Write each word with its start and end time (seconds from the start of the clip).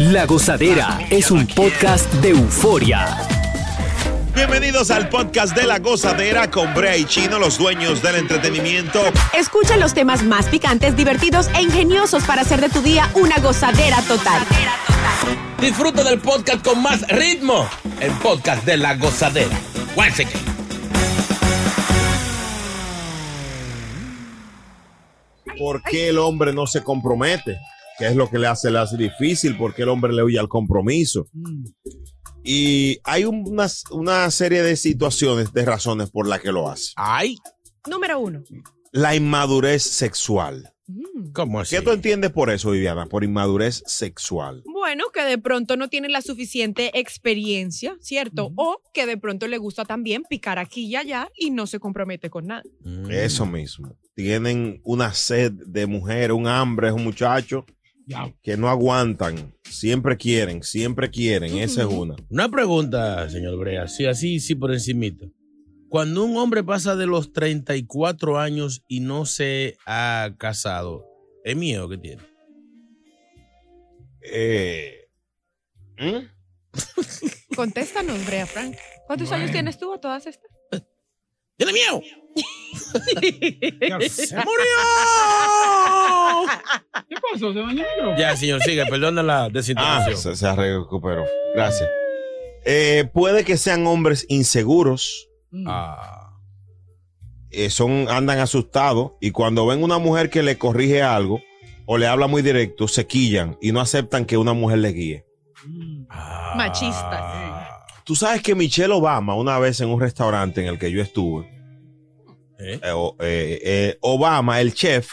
La 0.00 0.24
Gozadera 0.24 0.98
es 1.10 1.30
un 1.30 1.46
podcast 1.46 2.10
de 2.14 2.30
euforia. 2.30 3.18
Bienvenidos 4.34 4.90
al 4.90 5.10
podcast 5.10 5.54
de 5.54 5.66
La 5.66 5.78
Gozadera 5.78 6.50
con 6.50 6.72
Brea 6.72 6.96
y 6.96 7.04
Chino, 7.04 7.38
los 7.38 7.58
dueños 7.58 8.02
del 8.02 8.16
entretenimiento. 8.16 9.00
Escucha 9.36 9.76
los 9.76 9.92
temas 9.92 10.22
más 10.22 10.46
picantes, 10.46 10.96
divertidos 10.96 11.48
e 11.54 11.60
ingeniosos 11.60 12.24
para 12.24 12.42
hacer 12.42 12.60
de 12.60 12.70
tu 12.70 12.80
día 12.80 13.10
una 13.14 13.38
gozadera 13.40 14.00
total. 14.02 14.42
Disfruta 15.60 16.02
del 16.02 16.20
podcast 16.20 16.64
con 16.64 16.82
más 16.82 17.06
ritmo. 17.08 17.68
El 18.00 18.12
podcast 18.12 18.64
de 18.64 18.78
la 18.78 18.94
gozadera. 18.94 19.58
Once 19.96 20.22
again. 20.22 20.44
¿Por 25.58 25.82
qué 25.82 26.08
el 26.08 26.18
hombre 26.18 26.54
no 26.54 26.66
se 26.66 26.82
compromete? 26.82 27.58
¿Qué 27.98 28.06
es 28.06 28.16
lo 28.16 28.30
que 28.30 28.38
le 28.38 28.46
hace, 28.46 28.70
le 28.70 28.78
hace 28.78 28.96
difícil? 28.96 29.56
¿Por 29.56 29.74
qué 29.74 29.82
el 29.82 29.88
hombre 29.88 30.12
le 30.12 30.22
huye 30.22 30.38
al 30.38 30.48
compromiso? 30.48 31.26
Y 32.44 32.98
hay 33.04 33.24
una, 33.24 33.66
una 33.90 34.30
serie 34.30 34.62
de 34.62 34.76
situaciones, 34.76 35.52
de 35.52 35.64
razones 35.64 36.10
por 36.10 36.28
las 36.28 36.40
que 36.40 36.52
lo 36.52 36.70
hace. 36.70 36.92
Ay, 36.96 37.36
Número 37.88 38.18
uno. 38.18 38.42
La 38.92 39.14
inmadurez 39.14 39.82
sexual. 39.82 40.72
¿cómo 41.34 41.60
así? 41.60 41.76
¿Qué 41.76 41.82
tú 41.82 41.90
entiendes 41.90 42.30
por 42.30 42.50
eso, 42.50 42.70
Viviana? 42.70 43.06
Por 43.06 43.22
inmadurez 43.22 43.82
sexual. 43.86 44.62
Bueno, 44.64 45.04
que 45.12 45.22
de 45.22 45.36
pronto 45.36 45.76
no 45.76 45.88
tiene 45.88 46.08
la 46.08 46.22
suficiente 46.22 46.98
experiencia, 46.98 47.96
¿cierto? 48.00 48.52
O 48.56 48.80
que 48.94 49.04
de 49.04 49.18
pronto 49.18 49.46
le 49.48 49.58
gusta 49.58 49.84
también 49.84 50.22
picar 50.28 50.58
aquí 50.58 50.86
y 50.86 50.96
allá 50.96 51.28
y 51.36 51.50
no 51.50 51.66
se 51.66 51.78
compromete 51.78 52.30
con 52.30 52.46
nada. 52.46 52.62
Mm. 52.80 53.10
Eso 53.10 53.44
mismo. 53.44 53.96
Tienen 54.14 54.80
una 54.84 55.12
sed 55.12 55.52
de 55.52 55.86
mujer, 55.86 56.32
un 56.32 56.46
hambre, 56.46 56.90
un 56.90 57.04
muchacho 57.04 57.66
que 58.42 58.56
no 58.56 58.68
aguantan. 58.68 59.54
Siempre 59.64 60.16
quieren, 60.16 60.62
siempre 60.62 61.10
quieren. 61.10 61.58
Esa 61.58 61.82
es 61.82 61.88
una. 61.88 62.16
Una 62.30 62.48
pregunta, 62.48 63.28
señor 63.28 63.58
Brea. 63.58 63.88
Sí, 63.88 64.06
así, 64.06 64.40
sí, 64.40 64.54
por 64.54 64.72
encimita. 64.72 65.26
Cuando 65.88 66.24
un 66.24 66.36
hombre 66.36 66.62
pasa 66.62 66.96
de 66.96 67.06
los 67.06 67.32
34 67.32 68.38
años 68.38 68.84
y 68.88 69.00
no 69.00 69.24
se 69.24 69.78
ha 69.86 70.34
casado, 70.38 71.06
¿es 71.44 71.56
miedo 71.56 71.88
que 71.88 71.98
tiene? 71.98 72.22
Eh, 74.20 75.08
¿mm? 75.98 76.26
Contéstanos, 77.56 78.26
Brea 78.26 78.46
Frank. 78.46 78.76
¿Cuántos 79.06 79.32
años 79.32 79.50
tienes 79.50 79.78
tú 79.78 79.92
a 79.92 80.00
todas 80.00 80.26
estas? 80.26 80.50
¡Tiene 81.56 81.72
miedo! 81.72 82.02
¡Se 84.10 84.36
murió! 84.36 84.64
¿Qué 87.08 87.16
pasó? 87.32 87.52
¿Se 87.52 87.60
bañó 87.60 87.84
el? 88.10 88.16
Ya, 88.18 88.36
señor, 88.36 88.60
sigue. 88.62 88.84
Perdona 88.86 89.22
la 89.22 89.44
Ah, 89.44 89.48
desintegración. 89.50 90.16
se, 90.16 90.36
se 90.36 90.54
recuperó. 90.54 91.24
Gracias. 91.54 91.88
Eh, 92.64 93.08
puede 93.12 93.44
que 93.44 93.56
sean 93.56 93.86
hombres 93.86 94.26
inseguros, 94.28 95.28
Ah. 95.66 96.32
eh, 97.50 97.70
son, 97.70 98.06
andan 98.10 98.38
asustados 98.40 99.12
y 99.20 99.30
cuando 99.30 99.66
ven 99.66 99.82
una 99.82 99.98
mujer 99.98 100.28
que 100.28 100.42
le 100.42 100.58
corrige 100.58 101.02
algo 101.02 101.40
o 101.86 101.96
le 101.96 102.06
habla 102.06 102.26
muy 102.26 102.42
directo, 102.42 102.86
se 102.88 103.06
quillan 103.06 103.56
y 103.62 103.72
no 103.72 103.80
aceptan 103.80 104.26
que 104.26 104.36
una 104.36 104.52
mujer 104.52 104.78
les 104.78 104.92
guíe. 104.94 105.24
Ah. 106.10 106.52
Machistas. 106.56 107.68
Tú 108.04 108.14
sabes 108.14 108.42
que 108.42 108.54
Michelle 108.54 108.92
Obama, 108.92 109.34
una 109.34 109.58
vez 109.58 109.80
en 109.80 109.88
un 109.88 110.00
restaurante 110.00 110.60
en 110.62 110.66
el 110.68 110.78
que 110.78 110.90
yo 110.90 111.00
estuve, 111.02 111.48
¿Eh? 112.58 112.80
eh, 112.82 113.60
eh, 113.62 113.98
Obama, 114.00 114.60
el 114.60 114.74
chef, 114.74 115.12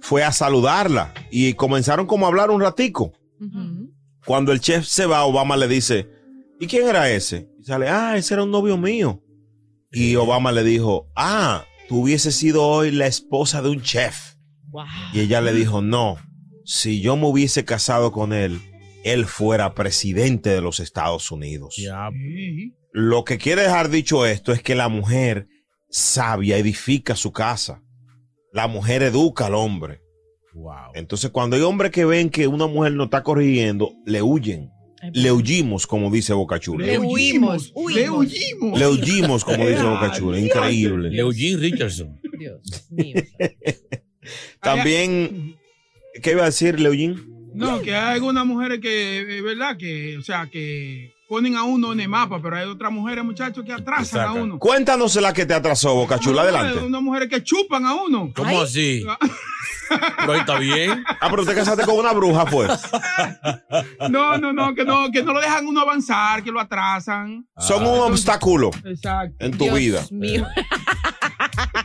fue 0.00 0.22
a 0.22 0.32
saludarla 0.32 1.12
y 1.30 1.54
comenzaron 1.54 2.06
como 2.06 2.26
a 2.26 2.28
hablar 2.28 2.50
un 2.50 2.60
ratico. 2.60 3.12
Cuando 4.24 4.52
el 4.52 4.60
chef 4.60 4.86
se 4.86 5.06
va, 5.06 5.24
Obama 5.24 5.56
le 5.56 5.68
dice, 5.68 6.08
¿y 6.60 6.66
quién 6.66 6.88
era 6.88 7.10
ese? 7.10 7.48
Y 7.58 7.64
sale, 7.64 7.88
ah, 7.88 8.16
ese 8.16 8.34
era 8.34 8.44
un 8.44 8.50
novio 8.50 8.76
mío. 8.76 9.22
Y 9.90 10.16
Obama 10.16 10.52
le 10.52 10.64
dijo, 10.64 11.08
ah, 11.14 11.64
tú 11.88 12.02
hubieses 12.02 12.34
sido 12.34 12.66
hoy 12.66 12.90
la 12.90 13.06
esposa 13.06 13.62
de 13.62 13.70
un 13.70 13.82
chef. 13.82 14.34
Wow. 14.70 14.84
Y 15.12 15.20
ella 15.20 15.40
le 15.40 15.52
dijo, 15.52 15.82
no, 15.82 16.18
si 16.64 17.00
yo 17.00 17.16
me 17.16 17.26
hubiese 17.26 17.64
casado 17.64 18.12
con 18.12 18.32
él, 18.32 18.60
él 19.04 19.26
fuera 19.26 19.74
presidente 19.74 20.50
de 20.50 20.60
los 20.60 20.80
Estados 20.80 21.30
Unidos. 21.30 21.76
Lo 22.92 23.24
que 23.24 23.38
quiere 23.38 23.62
dejar 23.62 23.90
dicho 23.90 24.24
esto 24.26 24.52
es 24.52 24.62
que 24.62 24.74
la 24.74 24.88
mujer 24.88 25.48
sabia 25.94 26.58
edifica 26.58 27.14
su 27.14 27.32
casa. 27.32 27.80
La 28.52 28.66
mujer 28.66 29.02
educa 29.02 29.46
al 29.46 29.54
hombre. 29.54 30.00
Wow. 30.52 30.92
Entonces, 30.94 31.30
cuando 31.30 31.54
hay 31.54 31.62
hombres 31.62 31.92
que 31.92 32.04
ven 32.04 32.30
que 32.30 32.48
una 32.48 32.66
mujer 32.66 32.92
no 32.94 33.04
está 33.04 33.22
corrigiendo, 33.22 33.92
le 34.04 34.20
huyen. 34.20 34.70
Le 35.12 35.30
huyimos, 35.30 35.86
como 35.86 36.10
dice 36.10 36.32
Bocachula. 36.32 36.86
Le 36.86 36.98
huimos, 36.98 37.72
Le 37.94 38.10
huimos. 38.10 38.26
huyimos. 38.26 38.78
Le 38.80 38.88
huyimos, 38.88 39.44
como 39.44 39.68
dice 39.68 39.82
Bocachula. 39.82 40.38
Increíble. 40.40 41.16
Eugene 41.16 41.58
Richardson. 41.58 42.20
Dios 42.38 42.86
mío. 42.90 43.22
También, 44.60 45.56
¿qué 46.22 46.32
iba 46.32 46.42
a 46.42 46.46
decir, 46.46 46.80
Leugín? 46.80 47.50
No, 47.54 47.82
que 47.82 47.94
hay 47.94 48.14
algunas 48.14 48.46
mujeres 48.46 48.80
que, 48.80 49.38
es 49.38 49.42
verdad, 49.44 49.76
que, 49.76 50.16
o 50.18 50.22
sea, 50.22 50.48
que 50.50 51.13
ponen 51.28 51.56
a 51.56 51.64
uno 51.64 51.92
en 51.92 52.00
el 52.00 52.08
mapa, 52.08 52.40
pero 52.42 52.56
hay 52.56 52.66
otras 52.66 52.92
mujeres, 52.92 53.24
muchachos, 53.24 53.64
que 53.64 53.72
atrasan 53.72 54.20
a 54.28 54.32
uno. 54.32 54.58
Cuéntanos 54.58 55.14
la 55.16 55.32
que 55.32 55.46
te 55.46 55.54
atrasó, 55.54 55.94
Bocachula, 55.94 56.42
Hay 56.42 56.48
adelante. 56.48 56.84
Unas 56.84 57.02
mujeres 57.02 57.28
que 57.28 57.42
chupan 57.42 57.84
a 57.86 57.94
uno. 57.94 58.32
¿Cómo 58.34 58.50
Ay. 58.50 58.62
así? 58.64 59.04
Pero 60.18 60.32
ahí 60.32 60.40
está 60.40 60.58
bien. 60.58 61.04
Ah, 61.20 61.28
pero 61.30 61.44
te 61.44 61.54
casaste 61.54 61.84
con 61.84 61.96
una 61.98 62.12
bruja, 62.12 62.46
fue. 62.46 62.66
No, 64.08 64.38
no, 64.38 64.52
no, 64.52 64.74
que 64.74 64.82
no, 64.82 65.10
que 65.10 65.22
no 65.22 65.34
lo 65.34 65.40
dejan 65.40 65.66
uno 65.66 65.80
avanzar, 65.80 66.42
que 66.42 66.50
lo 66.50 66.58
atrasan. 66.58 67.46
Son 67.58 67.86
un 67.86 68.00
obstáculo 68.00 68.70
Exacto. 68.84 69.36
en 69.44 69.52
tu 69.56 69.64
Dios 69.64 69.76
vida. 69.76 70.02
mío. 70.10 70.46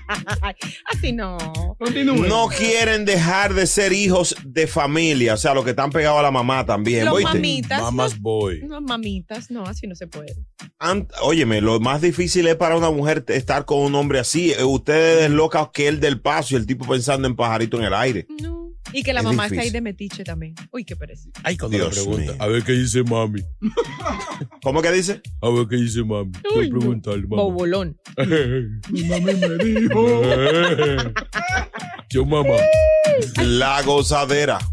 Así 0.86 1.12
no. 1.14 1.38
Continúe. 1.78 2.28
No 2.28 2.48
quieren 2.48 3.06
dejar 3.06 3.54
de 3.54 3.68
ser 3.68 3.94
hijos 3.94 4.36
de 4.44 4.68
familia, 4.68 5.36
o 5.36 5.38
sea, 5.38 5.54
los 5.54 5.64
que 5.64 5.72
están 5.72 5.92
pegados 5.92 6.20
a 6.20 6.24
la 6.24 6.32
mamá 6.32 6.66
también. 6.66 7.06
Los 7.06 7.16
¿oíste? 7.16 7.34
mamitas. 7.34 8.20
Boy. 8.20 8.62
Los 8.68 8.82
mamitas, 8.82 9.52
no, 9.52 9.64
así 9.64 9.88
no 9.88 9.96
se 9.96 10.08
puede. 10.08 10.36
Ant- 10.80 11.10
Óyeme, 11.22 11.62
lo 11.62 11.80
más 11.80 12.02
difícil 12.02 12.48
es 12.48 12.56
para 12.56 12.76
una 12.78 12.90
mujer 12.92 13.24
estar 13.28 13.66
con 13.66 13.80
un 13.80 13.96
hombre 13.96 14.20
así. 14.20 14.52
Eh, 14.54 14.64
Ustedes 14.64 15.26
es 15.26 15.32
loca 15.32 15.70
que 15.74 15.88
él 15.88 16.00
del 16.00 16.20
paso 16.22 16.54
y 16.56 16.58
el 16.58 16.66
tipo 16.66 16.86
pensando 16.88 17.28
en 17.28 17.36
pajarito 17.36 17.78
en 17.78 17.84
el 17.84 17.94
aire. 17.94 18.26
No. 18.42 18.59
Y 18.92 19.04
que 19.04 19.14
la 19.14 19.20
Es 19.20 19.26
mamá 19.26 19.44
está 19.46 19.56
ahí 19.56 19.60
difícil. 19.70 19.74
de 19.74 19.82
metiche 19.82 20.24
también. 20.24 20.56
Uy, 20.72 20.84
qué 20.84 20.96
pereza. 20.96 21.30
Ay, 21.44 21.58
cuando 21.58 21.78
Dios 21.78 21.96
le 21.96 22.02
pregunta, 22.04 22.32
mío. 22.34 22.36
a 22.44 22.48
ver 22.48 22.64
qué 22.64 22.72
dice 22.72 23.04
mami. 23.04 23.42
¿Cómo 24.64 24.82
que 24.82 24.92
dice? 24.92 25.22
A 25.42 25.50
ver 25.50 25.68
qué 25.68 25.76
dice 25.76 26.04
mami. 26.04 26.32
Uy, 26.56 26.56
Voy 26.56 26.66
a 26.66 26.70
no. 26.70 26.80
preguntarle, 26.80 27.28
mamá. 27.28 27.44
Bobolón. 27.44 27.98
Mi 28.90 29.04
mami 29.04 29.34
me 29.36 29.64
dijo. 29.64 30.22
Yo, 32.10 32.26
mamá. 32.26 32.56
La 33.44 33.82
gozadera. 33.84 34.58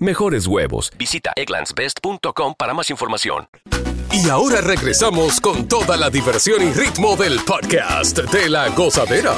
mejores 0.00 0.46
huevos. 0.46 0.92
Visita 0.98 1.32
egglandsbest.com 1.36 2.54
para 2.56 2.74
más 2.74 2.90
información. 2.90 3.48
Y 4.12 4.28
ahora 4.28 4.60
regresamos 4.60 5.40
con 5.40 5.66
toda 5.66 5.96
la 5.96 6.10
diversión 6.10 6.62
y 6.62 6.72
ritmo 6.72 7.16
del 7.16 7.40
podcast 7.40 8.18
de 8.18 8.50
la 8.50 8.68
gozadera. 8.68 9.34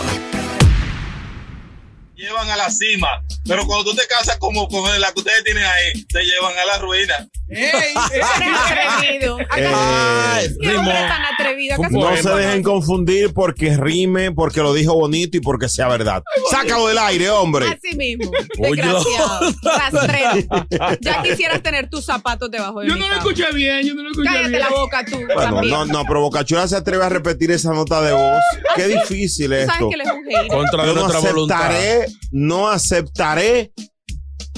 llevan 2.16 2.50
a 2.50 2.56
la 2.56 2.70
cima. 2.70 3.22
Pero 3.46 3.66
cuando 3.66 3.90
tú 3.90 3.96
te 3.96 4.06
casas 4.08 4.36
como 4.38 4.66
con 4.68 5.00
la 5.00 5.12
que 5.12 5.20
ustedes 5.20 5.44
tienen 5.44 5.64
ahí, 5.64 6.04
te 6.06 6.24
llevan 6.24 6.58
a 6.58 6.64
la 6.64 6.78
ruina. 6.78 7.28
¡Ey! 7.48 7.94
Eres 8.14 8.26
atrevido. 8.26 9.38
Eh, 9.56 10.50
¿Qué 10.60 10.76
hombre 10.76 10.94
tan 10.94 11.22
atrevido? 11.32 11.74
¿Acaso 11.76 11.96
no 11.96 12.16
se 12.16 12.28
dejen 12.30 12.62
confundir 12.62 13.32
porque 13.32 13.76
rime, 13.76 14.32
porque 14.32 14.60
lo 14.60 14.72
dijo 14.74 14.94
bonito 14.94 15.36
y 15.36 15.40
porque 15.40 15.68
sea 15.68 15.86
verdad. 15.88 16.22
Sácalo 16.50 16.88
del 16.88 16.98
aire, 16.98 17.30
hombre. 17.30 17.66
Así 17.68 17.96
mismo. 17.96 18.30
Oye. 18.58 18.82
Desgraciado. 18.82 19.54
Rastrero. 19.62 20.66
Ya 21.00 21.22
quisieras 21.22 21.62
tener 21.62 21.88
tus 21.88 22.04
zapatos 22.04 22.50
debajo 22.50 22.80
de 22.80 22.88
Yo 22.88 22.94
mi 22.94 23.00
no 23.00 23.06
lo 23.06 23.12
cama. 23.18 23.30
escuché 23.30 23.52
bien, 23.54 23.86
yo 23.86 23.94
no 23.94 24.02
lo 24.02 24.10
escuché 24.10 24.28
Cállate 24.28 24.48
bien. 24.48 24.60
la 24.60 24.68
boca 24.70 25.04
tú. 25.04 25.16
Bueno, 25.18 25.40
también. 25.40 25.70
no, 25.74 25.84
no, 25.86 26.04
pero 26.04 26.20
Bocachula 26.22 26.66
se 26.66 26.76
atreve 26.76 27.04
a 27.04 27.08
repetir 27.08 27.50
esa 27.52 27.72
nota 27.72 28.00
de 28.02 28.12
voz. 28.12 28.42
Qué 28.74 28.88
difícil 28.88 29.48
Tú 29.48 29.54
esto. 29.54 29.72
sabes 29.72 29.88
que 29.88 29.94
él 29.94 30.00
es 30.00 30.12
un 30.12 30.24
hater. 30.24 30.46
Contra 30.48 30.86
Yo 30.86 30.94
no 30.94 31.00
nuestra 31.02 31.20
voluntad. 31.32 31.66
aceptaré, 31.66 32.06
no 32.32 32.68
aceptaré, 32.68 33.72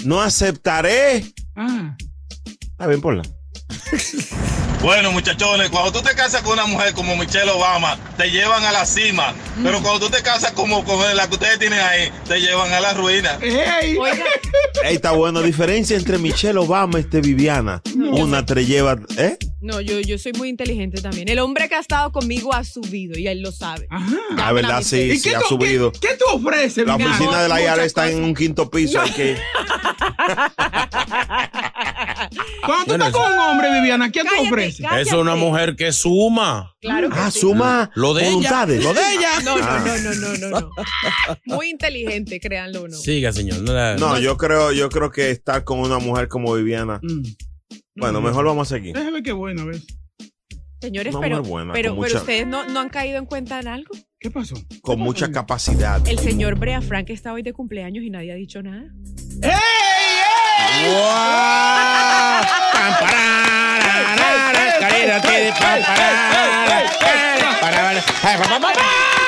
no 0.05 0.21
aceptaré. 0.23 1.25
Ah. 1.55 1.97
Está 2.77 2.87
bien, 2.89 3.01
ponla. 3.01 3.23
Bueno, 4.83 5.11
muchachones, 5.11 5.71
cuando 5.71 5.91
tú 5.93 6.03
te 6.03 6.15
casas 6.15 6.43
con 6.43 6.53
una 6.53 6.67
mujer 6.67 6.93
como 6.93 7.17
Michelle 7.17 7.51
Obama, 7.51 7.99
te 8.19 8.31
llevan 8.31 8.63
a 8.65 8.71
la 8.71 8.85
cima. 8.85 9.35
Pero 9.63 9.81
cuando 9.83 10.07
tú 10.07 10.11
te 10.13 10.23
casas 10.23 10.53
como 10.53 10.85
con 10.85 10.99
la 11.17 11.27
que 11.27 11.35
ustedes 11.35 11.59
tienen 11.59 11.81
ahí, 11.81 12.11
te 12.29 12.39
llevan 12.41 12.71
a 12.73 12.81
la 12.81 12.93
ruina. 12.93 13.39
¡Ey! 13.41 13.97
Oiga, 13.97 14.25
Ey, 14.85 14.97
está 14.97 15.13
bueno. 15.13 15.41
Diferencia 15.41 15.97
entre 15.97 16.19
Michelle 16.19 16.59
Obama 16.59 16.99
y 16.99 17.03
este 17.03 17.21
Viviana. 17.23 17.81
Una 17.97 18.45
te 18.45 18.65
lleva, 18.67 18.97
¿eh? 19.17 19.39
no, 19.61 19.81
yo, 19.81 19.99
yo 20.01 20.19
soy 20.19 20.33
muy 20.35 20.49
inteligente 20.51 21.01
también. 21.01 21.29
El 21.29 21.39
hombre 21.41 21.69
que 21.69 21.75
ha 21.75 21.81
estado 21.81 22.13
conmigo 22.13 22.53
ha 22.55 22.63
subido 22.63 23.19
y 23.19 23.27
él 23.27 23.41
lo 23.41 23.51
sabe. 23.51 23.87
Ajá. 23.91 24.15
La 24.37 24.53
verdad, 24.53 24.83
sí, 24.83 25.01
¿Y 25.01 25.19
sí 25.19 25.31
qué 25.31 25.37
ha 25.37 25.41
tú- 25.41 25.49
subido. 25.49 25.91
¿Qué, 25.93 26.01
qué 26.01 26.09
tú 26.17 26.27
ofreces? 26.37 26.87
La 26.87 26.95
oficina 26.97 27.43
de 27.43 27.49
la 27.49 27.61
IAR 27.61 27.71
Muchas 27.77 27.87
está 27.87 28.11
en 28.11 28.23
un 28.23 28.35
quinto 28.35 28.71
piso. 28.71 29.01
hay 29.01 29.11
que- 29.11 29.37
Cuando 32.65 32.85
tú 32.85 32.91
Bueno, 32.91 33.07
estás 33.07 33.21
con 33.23 33.33
un 33.33 33.39
hombre, 33.39 33.73
Viviana, 33.81 34.11
¿qué 34.13 34.23
ofreces? 34.23 34.81
cállate. 34.87 35.03
Es 35.03 35.13
una 35.13 35.35
mujer 35.37 35.77
que 35.77 35.93
suma. 35.93 36.75
Claro 36.81 37.09
que 37.11 37.17
Ah, 37.19 37.31
sí. 37.31 37.41
suma 37.41 37.91
Lo 37.95 38.15
de 38.15 38.23
ella. 38.23 38.31
voluntades. 38.31 38.85
Lo 38.85 38.95
de 38.95 39.01
ella. 39.01 39.29
No, 39.45 39.59
no, 39.59 39.79
no, 39.81 39.99
no, 39.99 40.15
no, 40.15 40.37
no, 40.51 40.61
no. 40.61 40.71
Muy 41.47 41.71
inteligente, 41.71 42.41
créanlo 42.41 42.83
o 42.83 42.89
no. 42.89 42.97
Siga, 42.97 43.33
señor. 43.33 43.61
No, 43.63 43.73
la- 43.73 43.97
No, 43.97 44.19
yo 44.19 44.37
creo, 44.37 44.73
yo 44.73 44.89
creo 44.89 45.11
que 45.11 45.31
estar 45.31 45.63
con 45.65 45.79
una 45.81 45.99
mujer 45.99 46.29
como 46.29 46.55
Viviana. 46.55 46.99
Mm. 47.03 47.23
Bueno, 47.97 48.21
mejor 48.21 48.45
vamos 48.45 48.71
a 48.71 48.77
seguir. 48.77 48.95
Déjame 48.95 49.13
ver 49.13 49.23
qué 49.23 49.33
bueno, 49.33 49.63
a 49.63 49.65
ver. 49.67 49.81
Señores, 50.81 51.15
Una 51.15 51.27
pero, 51.27 51.43
buena, 51.43 51.73
pero, 51.73 51.99
pero 51.99 52.19
ustedes 52.19 52.47
no, 52.47 52.67
no 52.69 52.81
han 52.81 52.91
caído 52.91 53.17
en 53.19 53.25
cuenta 53.25 53.59
en 53.59 53.67
algo. 53.69 53.95
¿Qué 54.21 54.31
pasó? 54.31 54.55
Con 54.83 55.01
mucha 55.01 55.33
capacidad. 55.33 56.07
El 56.07 56.19
señor 56.19 56.57
Brea 56.59 56.83
Frank 56.83 57.09
está 57.11 57.33
hoy 57.33 57.43
de 57.43 57.53
cumpleaños 57.55 58.05
y 58.05 58.11
nadie 58.11 58.33
ha 58.33 58.35
dicho 58.35 58.63
nada. 58.63 58.85
¡Ey, 59.43 59.51
para, 68.61 69.26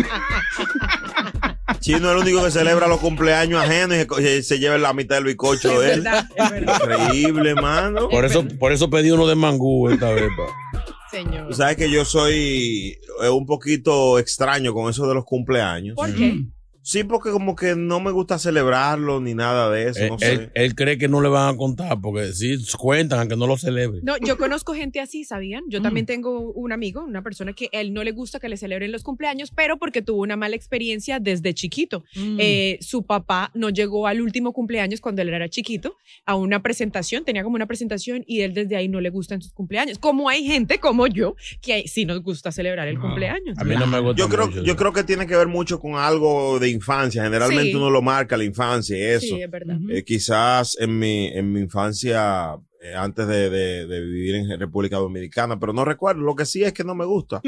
Chino 1.84 2.08
es 2.10 2.16
el 2.16 2.22
único 2.22 2.42
que 2.42 2.50
celebra 2.50 2.88
los 2.88 2.98
cumpleaños 2.98 3.62
ajenos 3.62 3.98
y 4.18 4.42
se 4.42 4.58
lleva 4.58 4.78
la 4.78 4.94
mitad 4.94 5.16
del 5.16 5.24
bizcocho 5.24 5.80
de 5.80 5.86
Es 5.88 5.92
él. 5.98 6.02
verdad, 6.02 6.24
es 6.34 6.50
verdad. 6.50 6.80
Increíble, 6.82 7.54
mano. 7.54 8.08
Por 8.08 8.24
eso, 8.24 8.42
por 8.58 8.72
eso 8.72 8.88
pedí 8.88 9.10
uno 9.10 9.26
de 9.26 9.34
mangú 9.34 9.90
esta 9.90 10.10
vez. 10.12 10.30
pa. 10.34 10.80
Señor. 11.10 11.48
Tú 11.48 11.52
sabes 11.54 11.76
que 11.76 11.90
yo 11.90 12.06
soy 12.06 12.98
eh, 13.22 13.28
un 13.28 13.44
poquito 13.44 14.18
extraño 14.18 14.72
con 14.72 14.88
eso 14.88 15.06
de 15.06 15.12
los 15.14 15.26
cumpleaños. 15.26 15.94
¿Por 15.94 16.14
qué? 16.14 16.40
Mm. 16.84 16.86
Sí, 16.86 17.04
porque 17.04 17.30
como 17.30 17.56
que 17.56 17.74
no 17.74 17.98
me 17.98 18.10
gusta 18.10 18.38
celebrarlo 18.38 19.20
ni 19.20 19.32
nada 19.32 19.70
de 19.70 19.88
eso, 19.88 20.00
Él, 20.00 20.08
no 20.10 20.18
sé. 20.18 20.50
él 20.54 20.74
cree 20.74 20.98
que 20.98 21.08
no 21.08 21.22
le 21.22 21.30
van 21.30 21.54
a 21.54 21.56
contar 21.56 21.98
porque 22.00 22.32
si 22.32 22.56
cuentan 22.76 23.20
aunque 23.20 23.36
no 23.36 23.46
lo 23.46 23.56
celebre. 23.56 24.00
No, 24.02 24.16
yo 24.18 24.36
conozco 24.36 24.74
gente 24.74 25.00
así, 25.00 25.24
¿sabían? 25.24 25.64
Yo 25.68 25.80
también 25.80 26.04
tengo 26.04 26.52
un 26.52 26.72
amigo, 26.72 27.02
una 27.02 27.22
persona 27.22 27.54
que 27.54 27.70
a 27.72 27.80
él 27.80 27.94
no 27.94 28.04
le 28.04 28.12
gusta 28.12 28.38
que 28.38 28.48
le 28.50 28.58
celebren 28.58 28.92
los 28.92 29.02
cumpleaños, 29.02 29.50
pero 29.50 29.78
porque 29.78 30.02
tuvo 30.02 30.20
una 30.22 30.36
mala 30.36 30.56
experiencia 30.56 31.20
desde 31.20 31.54
chiquito. 31.54 32.04
Mm. 32.16 32.36
Eh, 32.38 32.78
su 32.80 33.04
papá 33.04 33.50
no 33.54 33.70
llegó 33.70 34.06
al 34.06 34.20
último 34.20 34.52
cumpleaños 34.52 35.00
cuando 35.00 35.22
él 35.22 35.30
era 35.30 35.48
chiquito, 35.48 35.96
a 36.26 36.34
una 36.34 36.62
presentación, 36.62 37.24
tenía 37.24 37.42
como 37.42 37.56
una 37.56 37.66
presentación 37.66 38.24
y 38.26 38.40
él 38.42 38.52
desde 38.52 38.76
ahí 38.76 38.88
no 38.88 39.00
le 39.00 39.08
gustan 39.08 39.40
sus 39.40 39.52
cumpleaños. 39.52 39.98
Como 39.98 40.28
hay 40.28 40.44
gente 40.44 40.78
como 40.78 41.06
yo 41.06 41.34
que 41.62 41.88
sí 41.88 42.04
nos 42.04 42.22
gusta 42.22 42.52
celebrar 42.52 42.88
el 42.88 43.00
cumpleaños. 43.00 43.58
A 43.58 43.64
mí 43.64 43.74
no 43.74 43.86
me 43.86 44.00
gusta 44.00 44.18
Yo 44.18 44.28
creo, 44.28 44.46
mucho. 44.48 44.62
yo 44.62 44.76
creo 44.76 44.92
que 44.92 45.02
tiene 45.04 45.26
que 45.26 45.34
ver 45.36 45.48
mucho 45.48 45.80
con 45.80 45.94
algo 45.94 46.58
de 46.58 46.73
infancia. 46.74 47.22
Generalmente 47.22 47.70
Sí. 47.70 47.74
uno 47.76 47.88
lo 47.90 48.02
marca 48.02 48.36
la 48.36 48.44
infancia 48.44 48.96
y 48.98 49.02
eso. 49.02 49.34
Sí, 49.36 49.42
es 49.42 49.50
verdad. 49.50 49.76
Eh, 49.90 50.04
quizás 50.04 50.76
en 50.78 50.98
mi, 50.98 51.28
en 51.28 51.52
mi 51.52 51.60
infancia, 51.60 52.56
eh, 52.82 52.94
antes 52.94 53.26
de, 53.26 53.48
de- 53.50 53.86
de 53.86 54.00
vivir 54.00 54.34
en 54.34 54.60
República 54.60 54.96
Dominicana, 54.98 55.58
pero 55.58 55.72
no 55.72 55.84
recuerdo. 55.84 56.20
Lo 56.22 56.34
que 56.34 56.44
sí 56.44 56.62
es 56.62 56.72
que 56.72 56.84
no 56.84 56.94
me 56.94 57.04
gusta. 57.06 57.40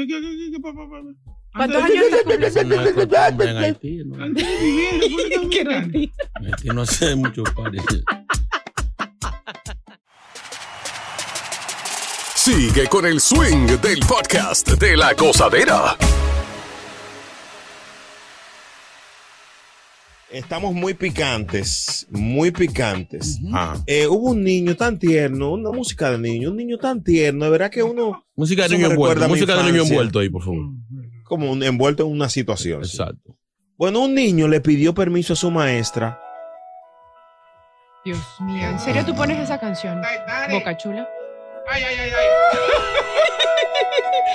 ¿Cuántos 1.55 1.83
años 1.83 2.05
no 2.11 2.17
es 2.17 2.93
costumbre 2.93 3.49
en 3.51 3.57
Haití. 3.57 4.03
¿no? 4.05 4.23
Antes 4.23 4.45
de 4.47 4.65
vivir 4.65 4.85
en 4.93 5.01
República 5.01 5.29
Qué 5.29 5.35
Dominicana. 5.63 5.79
mentira. 5.81 6.13
En 6.39 6.45
Haití 6.47 6.67
no 6.69 6.81
hace 6.81 7.15
mucho 7.15 7.43
party. 7.43 7.77
Sigue 12.35 12.87
con 12.87 13.05
el 13.05 13.19
swing 13.19 13.67
del 13.81 13.99
podcast 14.07 14.69
de 14.79 14.95
la 14.95 15.13
gozadera. 15.13 15.97
Estamos 20.31 20.73
muy 20.73 20.93
picantes, 20.93 22.05
muy 22.09 22.51
picantes. 22.51 23.39
Ah. 23.53 23.77
Eh, 23.85 24.07
hubo 24.07 24.31
un 24.31 24.43
niño 24.43 24.75
tan 24.75 24.99
tierno, 24.99 25.53
una 25.53 25.71
música 25.71 26.11
de 26.11 26.17
niño, 26.17 26.49
un 26.51 26.57
niño 26.57 26.77
tan 26.77 27.01
tierno, 27.01 27.45
de 27.45 27.51
verdad 27.51 27.69
que 27.71 27.81
uno 27.81 28.25
Música 28.35 28.63
de 28.67 28.75
niño 28.77 28.91
envuelto. 28.91 29.25
Música 29.29 29.55
de 29.55 29.63
niño 29.71 29.83
envuelto 29.83 30.19
ahí, 30.19 30.29
por 30.29 30.43
favor. 30.43 30.65
como 31.23 31.51
un- 31.51 31.63
envuelto 31.63 32.03
en 32.03 32.11
una 32.11 32.27
situación. 32.29 32.83
sí. 32.85 32.97
Exacto. 32.97 33.35
Bueno, 33.77 34.01
un 34.01 34.15
niño 34.15 34.47
le 34.47 34.59
pidió 34.59 34.93
permiso 34.93 35.33
a 35.33 35.35
su 35.35 35.49
maestra. 35.51 36.19
Dios 38.03 38.19
mío, 38.41 38.67
¿en 38.69 38.79
serio 38.79 39.05
tú 39.05 39.13
pones 39.15 39.39
esa 39.39 39.59
canción? 39.59 40.01
Titanic. 40.01 40.51
Boca 40.59 40.77
chula. 40.77 41.07
Ay, 41.69 41.83
ay, 41.83 41.95
ay, 41.99 42.09
ay. 42.09 42.27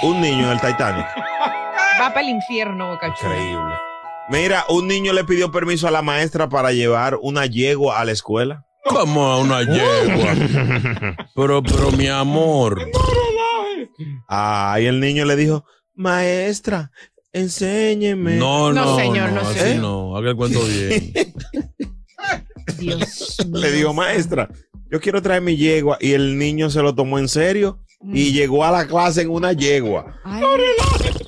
Un 0.09 0.21
niño 0.21 0.47
en 0.47 0.53
el 0.53 0.61
Titanic. 0.61 1.07
Va 2.01 2.09
para 2.09 2.21
el 2.23 2.29
infierno, 2.31 2.89
Boca 2.93 3.15
Chula. 3.15 3.35
Increíble. 3.37 3.75
Mira, 4.33 4.65
un 4.71 4.89
niño 4.89 5.13
le 5.13 5.25
pidió 5.25 5.53
permiso 5.53 5.87
a 5.87 5.91
la 5.91 6.01
maestra 6.03 6.49
para 6.49 6.73
llevar 6.73 7.19
una 7.21 7.45
yegua 7.47 8.01
a 8.01 8.05
la 8.05 8.13
escuela. 8.13 8.65
Como 8.85 9.25
a 9.27 9.39
una 9.39 9.61
yegua. 9.63 10.35
Pero, 11.37 11.63
pero 11.63 11.93
mi 11.93 12.09
amor. 12.09 12.81
Ah, 14.29 14.77
y 14.81 14.87
el 14.87 14.99
niño 15.01 15.25
le 15.25 15.37
dijo, 15.37 15.65
maestra, 15.95 16.91
enséñeme. 17.33 18.37
No, 18.37 18.73
no, 18.73 18.85
No, 18.85 18.97
señor, 18.97 19.33
no, 19.33 19.41
así 19.43 19.59
señor. 19.59 19.83
no. 19.83 20.17
Haga 20.17 20.31
el 20.31 20.37
cuento 20.37 20.61
bien. 20.65 21.13
Dios 22.79 23.37
Le 23.53 23.71
digo, 23.73 23.93
maestra, 23.95 24.49
yo 24.91 25.01
quiero 25.01 25.23
traer 25.23 25.43
mi 25.43 25.57
yegua. 25.57 25.99
Y 26.01 26.13
el 26.13 26.37
niño 26.39 26.69
se 26.71 26.83
lo 26.83 26.95
tomó 26.95 27.19
en 27.19 27.29
serio 27.29 27.79
y 28.13 28.33
llegó 28.33 28.65
a 28.65 28.71
la 28.73 28.87
clase 28.87 29.23
en 29.23 29.31
una 29.31 29.53
yegua. 29.53 30.19
Ay, 30.25 30.43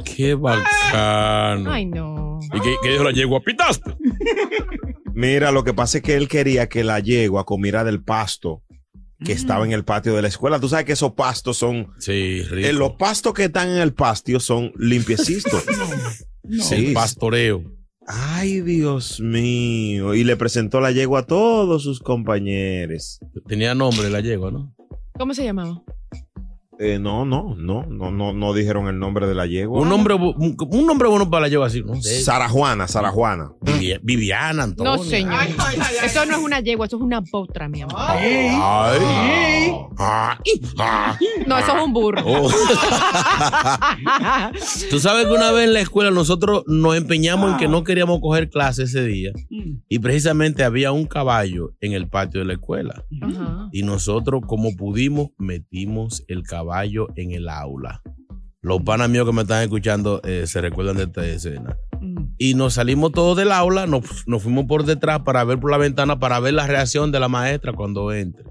Qué 0.05 0.35
bacano. 0.35 1.71
ay, 1.73 1.87
no. 1.87 2.34
¿Y 2.53 2.61
qué, 2.61 2.75
qué 2.83 2.91
dijo 2.91 3.05
la 3.05 3.13
yegua? 3.13 3.41
¿Pitaste? 3.45 3.95
Mira, 5.15 5.53
lo 5.53 5.65
que 5.65 5.73
pasa 5.75 5.99
es 5.99 6.05
que 6.05 6.15
él 6.15 6.29
quería 6.29 6.69
que 6.69 6.85
la 6.85 6.99
yegua 7.01 7.45
comiera 7.45 7.85
del 7.85 8.03
pasto 8.03 8.63
que 9.25 9.33
estaba 9.33 9.65
en 9.65 9.73
el 9.73 9.85
patio 9.85 10.15
de 10.15 10.23
la 10.23 10.29
escuela. 10.29 10.61
Tú 10.61 10.69
sabes 10.69 10.85
que 10.85 10.93
esos 10.93 11.13
pastos 11.13 11.57
son... 11.57 11.93
Sí, 11.99 12.43
rico. 12.43 12.69
eh, 12.69 12.73
los 12.73 12.93
pastos 12.97 13.33
que 13.33 13.45
están 13.45 13.69
en 13.71 13.77
el 13.79 13.95
patio 13.95 14.39
son 14.41 14.73
limpiecitos. 14.77 15.65
El 16.47 16.61
Sí. 16.61 16.91
pastoreo. 16.93 17.63
Ay, 18.07 18.61
Dios 18.61 19.19
mío. 19.21 20.13
Y 20.15 20.25
le 20.25 20.37
presentó 20.37 20.79
la 20.81 20.93
yegua 20.93 21.21
a 21.21 21.27
todos 21.27 21.83
sus 21.85 22.01
compañeros. 22.01 23.19
Tenía 23.47 23.75
nombre 23.75 24.11
la 24.11 24.21
yegua, 24.21 24.51
¿no? 24.51 24.75
¿Cómo 25.19 25.33
se 25.33 25.43
llamaba? 25.45 25.83
Eh, 26.81 26.99
no, 26.99 27.25
no, 27.25 27.55
no, 27.57 27.85
no, 27.87 28.11
no, 28.11 28.33
no 28.33 28.53
dijeron 28.53 28.89
el 28.89 28.99
nombre 28.99 29.27
de 29.29 29.35
la 29.35 29.47
yegua. 29.47 29.81
Un 29.81 29.89
nombre, 29.89 30.15
un, 30.15 30.57
un 30.59 30.87
nombre 30.87 31.09
bueno 31.09 31.31
para 31.31 31.43
la 31.43 31.49
yegua 31.49 31.69
así, 31.69 31.83
¿no? 31.83 31.95
sé. 32.03 32.21
Sara 32.23 32.49
Juana, 32.49 32.89
Sara 32.89 33.11
Juana. 33.11 33.53
Vivi- 33.61 34.01
Viviana, 34.03 34.65
Antonio. 34.65 34.97
No, 34.97 35.05
señor. 35.05 35.35
Eso 36.05 36.27
no 36.27 36.37
es 36.37 36.43
una 36.43 36.61
yegua, 36.61 36.87
eso 36.87 36.97
es 36.97 37.03
una 37.03 37.23
potra, 37.23 37.69
mi 37.69 37.83
amor. 37.83 37.95
Ay. 37.97 38.57
No, 41.47 41.59
eso 41.59 41.77
es 41.77 41.85
un 41.85 41.93
burro. 41.93 42.23
Oh. 42.27 42.51
Tú 44.91 44.99
sabes 44.99 45.27
que 45.27 45.33
una 45.33 45.53
vez 45.53 45.67
en 45.69 45.75
la 45.75 45.81
escuela 45.81 46.11
nosotros 46.11 46.65
nos 46.67 46.97
empeñamos 46.97 47.53
en 47.53 47.59
que 47.59 47.69
no 47.69 47.85
queríamos 47.85 48.21
coger 48.21 48.51
clase 48.51 48.83
ese 48.85 49.05
día 49.05 49.31
y 49.89 49.99
precisamente 50.01 50.65
había 50.65 50.91
un 50.93 51.07
caballo 51.07 51.71
en 51.81 51.93
el 51.93 52.09
patio 52.09 52.41
de 52.41 52.47
la 52.47 52.55
escuela 52.55 53.05
y 53.73 53.83
nosotros 53.83 54.43
como 54.47 54.75
pudimos 54.77 55.29
metimos 55.39 56.25
el 56.29 56.43
caballo 56.43 56.64
en 57.17 57.33
el 57.33 57.49
aula. 57.49 58.03
Los 58.65 58.81
panas 58.81 59.11
míos 59.11 59.27
que 59.27 59.33
me 59.35 59.43
están 59.43 59.63
escuchando 59.63 60.23
eh, 60.25 60.47
se 60.47 60.63
recuerdan 60.63 60.97
de 60.97 61.03
esta 61.05 61.27
escena. 61.27 61.77
Y 62.39 62.55
nos 62.55 62.75
salimos 62.75 63.13
todos 63.13 63.37
del 63.37 63.53
aula, 63.53 63.87
nos, 63.87 64.27
nos 64.27 64.43
fuimos 64.43 64.65
por 64.65 64.85
detrás 64.85 65.21
para 65.21 65.45
ver 65.45 65.61
por 65.61 65.71
la 65.71 65.77
ventana, 65.77 66.19
para 66.19 66.41
ver 66.41 66.55
la 66.55 66.67
reacción 66.67 67.13
de 67.13 67.21
la 67.21 67.29
maestra 67.29 67.75
cuando 67.75 68.11
entre. 68.11 68.45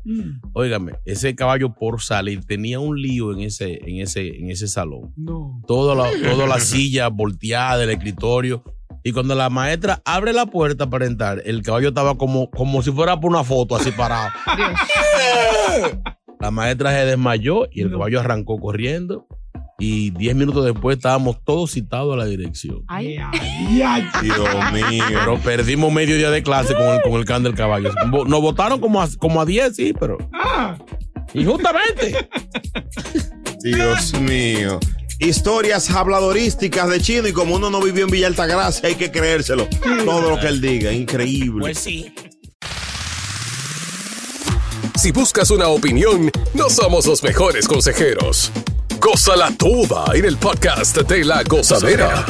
Óigame, 0.53 0.93
ese 1.05 1.35
caballo 1.35 1.73
por 1.73 1.99
salir 1.99 2.45
tenía 2.45 2.79
un 2.79 3.01
lío 3.01 3.33
en 3.33 3.41
ese, 3.41 3.79
en 3.89 4.01
ese, 4.01 4.37
en 4.37 4.51
ese 4.51 4.67
salón. 4.67 5.13
No. 5.17 5.59
Toda 5.67 5.95
la, 5.95 6.09
toda 6.29 6.45
la 6.45 6.59
silla 6.59 7.07
volteada 7.07 7.77
del 7.77 7.89
escritorio. 7.89 8.63
Y 9.03 9.13
cuando 9.13 9.33
la 9.33 9.49
maestra 9.49 9.99
abre 10.05 10.31
la 10.31 10.45
puerta 10.45 10.89
para 10.89 11.07
entrar, 11.07 11.41
el 11.43 11.63
caballo 11.63 11.89
estaba 11.89 12.15
como, 12.19 12.51
como 12.51 12.83
si 12.83 12.91
fuera 12.91 13.19
por 13.19 13.31
una 13.31 13.43
foto, 13.43 13.75
así 13.75 13.91
parado. 13.91 14.29
La 16.43 16.51
maestra 16.51 16.91
se 16.91 17.05
desmayó 17.05 17.69
y 17.71 17.83
el 17.83 17.91
caballo 17.91 18.19
arrancó 18.19 18.59
corriendo. 18.59 19.27
Y 19.79 20.09
diez 20.09 20.35
minutos 20.35 20.65
después 20.65 20.97
estábamos 20.97 21.41
todos 21.45 21.71
citados 21.71 22.13
a 22.15 22.17
la 22.17 22.25
dirección. 22.25 22.83
Ay, 22.89 23.17
Dios 24.21 24.73
mío. 24.73 25.05
Pero 25.07 25.39
perdimos 25.39 25.93
medio 25.93 26.17
día 26.17 26.31
de 26.31 26.43
clase 26.43 26.73
con 26.75 26.87
el, 26.87 27.01
con 27.01 27.13
el 27.13 27.23
can 27.23 27.43
del 27.43 27.55
caballo. 27.55 27.93
Nos 28.27 28.41
votaron 28.41 28.81
como 28.81 29.01
a, 29.01 29.07
como 29.17 29.39
a 29.39 29.45
10, 29.45 29.73
sí, 29.73 29.93
pero. 29.97 30.17
Injustamente. 31.33 32.27
Dios 33.63 34.13
mío. 34.19 34.81
Historias 35.19 35.89
habladorísticas 35.91 36.89
de 36.89 36.99
chino 36.99 37.29
y 37.29 37.31
como 37.31 37.55
uno 37.55 37.69
no 37.69 37.79
vivió 37.79 38.03
en 38.03 38.11
Villa 38.11 38.27
Altagracia 38.27 38.89
hay 38.89 38.95
que 38.95 39.11
creérselo. 39.11 39.65
Todo 40.03 40.31
lo 40.31 40.39
que 40.41 40.47
él 40.47 40.59
diga, 40.59 40.91
increíble. 40.91 41.61
Pues 41.61 41.79
sí. 41.79 42.13
Si 44.95 45.11
buscas 45.11 45.49
una 45.49 45.67
opinión, 45.67 46.31
no 46.53 46.69
somos 46.69 47.07
los 47.07 47.23
mejores 47.23 47.67
consejeros. 47.67 48.51
Gózala 48.99 49.51
toda 49.57 50.15
en 50.15 50.25
el 50.25 50.37
podcast 50.37 50.95
de 50.97 51.25
la 51.25 51.41
gozadera. 51.43 52.23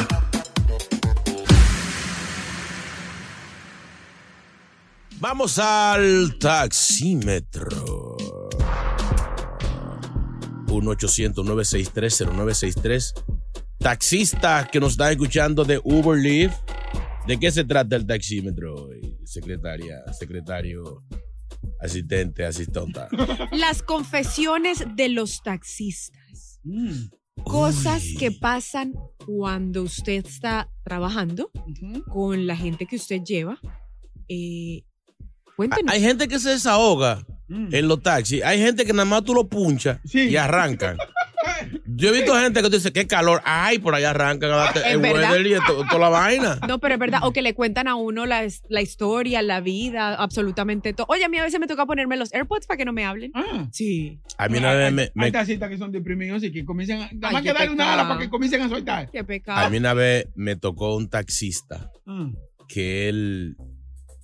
Vamos 5.20 5.58
al 5.58 6.38
taxímetro. 6.38 8.16
1-800-963-0963. 10.66 13.12
Taxistas 13.78 14.70
que 14.70 14.80
nos 14.80 14.92
están 14.92 15.10
escuchando 15.12 15.64
de 15.64 15.78
Uber 15.84 16.18
Lyft. 16.18 16.56
¿De 17.26 17.38
qué 17.38 17.52
se 17.52 17.64
trata 17.64 17.96
el 17.96 18.06
taxímetro 18.06 18.74
hoy, 18.74 19.18
secretaria, 19.24 20.02
secretario, 20.12 21.02
asistente, 21.80 22.44
asistenta? 22.44 23.08
Las 23.52 23.82
confesiones 23.82 24.84
de 24.94 25.08
los 25.08 25.42
taxistas. 25.42 26.60
Cosas 27.44 28.02
Uy. 28.04 28.16
que 28.16 28.30
pasan 28.32 28.94
cuando 29.26 29.82
usted 29.82 30.24
está 30.26 30.68
trabajando 30.84 31.50
con 32.08 32.46
la 32.46 32.56
gente 32.56 32.86
que 32.86 32.96
usted 32.96 33.22
lleva. 33.22 33.58
Eh, 34.28 34.84
cuéntenos. 35.56 35.92
Hay 35.92 36.00
gente 36.00 36.28
que 36.28 36.38
se 36.38 36.50
desahoga 36.50 37.26
en 37.48 37.86
los 37.88 38.00
taxis. 38.02 38.42
Hay 38.42 38.58
gente 38.58 38.84
que 38.86 38.92
nada 38.92 39.04
más 39.04 39.24
tú 39.24 39.34
lo 39.34 39.46
punchas 39.48 39.98
Sí. 40.04 40.28
y 40.30 40.36
arrancan. 40.36 40.96
Yo 41.86 42.08
he 42.08 42.12
visto 42.12 42.34
gente 42.34 42.62
que 42.62 42.68
dice, 42.70 42.92
qué 42.92 43.06
calor. 43.06 43.40
Ay, 43.44 43.78
por 43.78 43.94
allá 43.94 44.10
arrancan 44.10 44.50
a 44.50 44.56
darte 44.56 44.80
¿Es 44.80 44.86
el 44.86 44.98
verdad? 45.00 45.30
weather 45.32 45.46
y 45.46 45.54
to- 45.66 45.84
toda 45.88 45.98
la 45.98 46.08
vaina. 46.08 46.58
No, 46.68 46.78
pero 46.78 46.94
es 46.94 47.00
verdad. 47.00 47.20
O 47.24 47.32
que 47.32 47.42
le 47.42 47.54
cuentan 47.54 47.88
a 47.88 47.94
uno 47.94 48.26
la, 48.26 48.46
la 48.68 48.80
historia, 48.82 49.42
la 49.42 49.60
vida, 49.60 50.14
absolutamente 50.14 50.92
todo. 50.92 51.06
Oye, 51.10 51.24
a 51.24 51.28
mí 51.28 51.38
a 51.38 51.42
veces 51.42 51.60
me 51.60 51.66
toca 51.66 51.86
ponerme 51.86 52.16
los 52.16 52.32
AirPods 52.34 52.66
para 52.66 52.76
que 52.78 52.84
no 52.84 52.92
me 52.92 53.04
hablen. 53.04 53.30
Ah. 53.34 53.68
Sí. 53.72 54.20
A 54.38 54.48
mí 54.48 54.58
una 54.58 54.72
vez 54.74 54.92
me, 54.92 55.10
me- 55.14 55.24
Hay 55.26 55.32
taxistas 55.32 55.68
que 55.70 55.78
son 55.78 55.92
deprimidos 55.92 56.42
y 56.44 56.50
que 56.52 56.64
comienzan 56.64 57.02
a. 57.02 57.08
Nada 57.12 57.32
más 57.32 57.42
qué 57.42 57.48
que 57.48 57.52
darle 57.54 57.68
una 57.74 57.84
pecado. 57.84 58.00
ala 58.00 58.08
para 58.08 58.20
que 58.20 58.30
comiencen 58.30 58.62
a 58.62 58.68
soltar. 58.68 59.10
Qué 59.10 59.18
a 59.20 59.24
pecado. 59.24 59.70
mí 59.70 59.76
una 59.76 59.94
vez 59.94 60.26
me 60.34 60.56
tocó 60.56 60.96
un 60.96 61.08
taxista 61.08 61.90
Mm, 62.06 62.34
que 62.68 63.08
él 63.08 63.56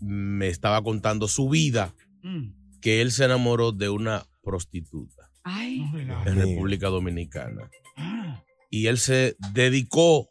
me 0.01 0.49
estaba 0.49 0.83
contando 0.83 1.29
su 1.29 1.49
vida, 1.49 1.95
mm. 2.23 2.81
que 2.81 3.01
él 3.03 3.13
se 3.13 3.25
enamoró 3.25 3.73
de 3.73 3.89
una 3.91 4.25
prostituta 4.43 5.20
Ay. 5.45 5.83
En. 6.27 6.37
República 6.37 6.89
Dominicana. 6.89 7.71
Ah, 7.97 8.43
Y 8.71 8.87
él 8.87 8.99
se 8.99 9.37
dedicó, 9.53 10.29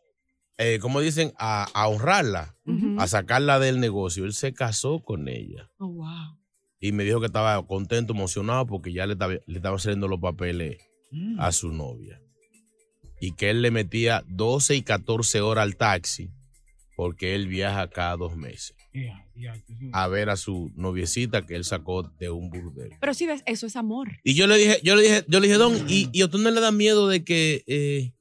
eh, 0.57 0.79
como 0.79 1.01
dicen, 1.01 1.33
a, 1.37 1.63
a 1.73 1.87
honrarla, 1.87 2.55
a 2.97 3.07
sacarla 3.07 3.59
del 3.59 3.79
negocio. 3.79 4.25
Él 4.25 4.33
se 4.33 4.53
casó 4.53 4.99
con 5.03 5.27
ella. 5.27 5.69
Oh, 5.79 5.87
wow. 5.87 6.37
y 6.79 6.91
me 6.93 7.03
dijo 7.03 7.19
que 7.19 7.25
estaba 7.25 7.65
contento, 7.67 8.13
emocionado 8.13 8.65
porque 8.65 8.93
ya 8.93 9.05
le, 9.05 9.13
estaba- 9.13 9.33
le 9.33 9.55
estaban 9.57 9.79
saliendo 9.79 10.07
los 10.07 10.19
papeles 10.19 10.77
mm. 11.11 11.39
a 11.39 11.51
su 11.51 11.71
novia. 11.73 12.21
Y 13.21 13.33
que 13.33 13.49
él 13.49 13.61
le 13.61 13.71
metía 13.71 14.23
12 14.29 14.75
y 14.77 14.81
14 14.83 15.41
horas 15.41 15.63
al 15.63 15.75
taxi 15.75 16.31
porque 16.95 17.35
él 17.35 17.47
viaja 17.47 17.89
cada 17.89 18.15
dos 18.15 18.35
meses 18.37 18.75
a 19.93 20.07
ver 20.07 20.29
a 20.29 20.35
su 20.37 20.71
noviecita 20.75 21.45
que 21.45 21.55
él 21.55 21.63
sacó 21.63 22.03
de 22.19 22.29
un 22.29 22.49
burdel. 22.49 22.91
Pero 22.99 23.13
sí 23.13 23.25
ves, 23.25 23.43
eso 23.45 23.67
es 23.67 23.75
amor. 23.75 24.09
Y 24.23 24.33
yo 24.33 24.47
le 24.47 24.57
dije, 24.57 24.79
yo 24.83 24.95
le 24.95 25.03
dije, 25.03 25.23
yo 25.27 25.39
le 25.39 25.47
dije, 25.47 25.57
Don, 25.59 25.73
¿y, 25.87 26.09
y 26.11 26.21
a 26.21 26.25
usted 26.25 26.39
no 26.39 26.51
le 26.51 26.59
da 26.61 26.71
miedo 26.71 27.07
de 27.07 27.23
que, 27.23 27.63
eh, 27.67 28.11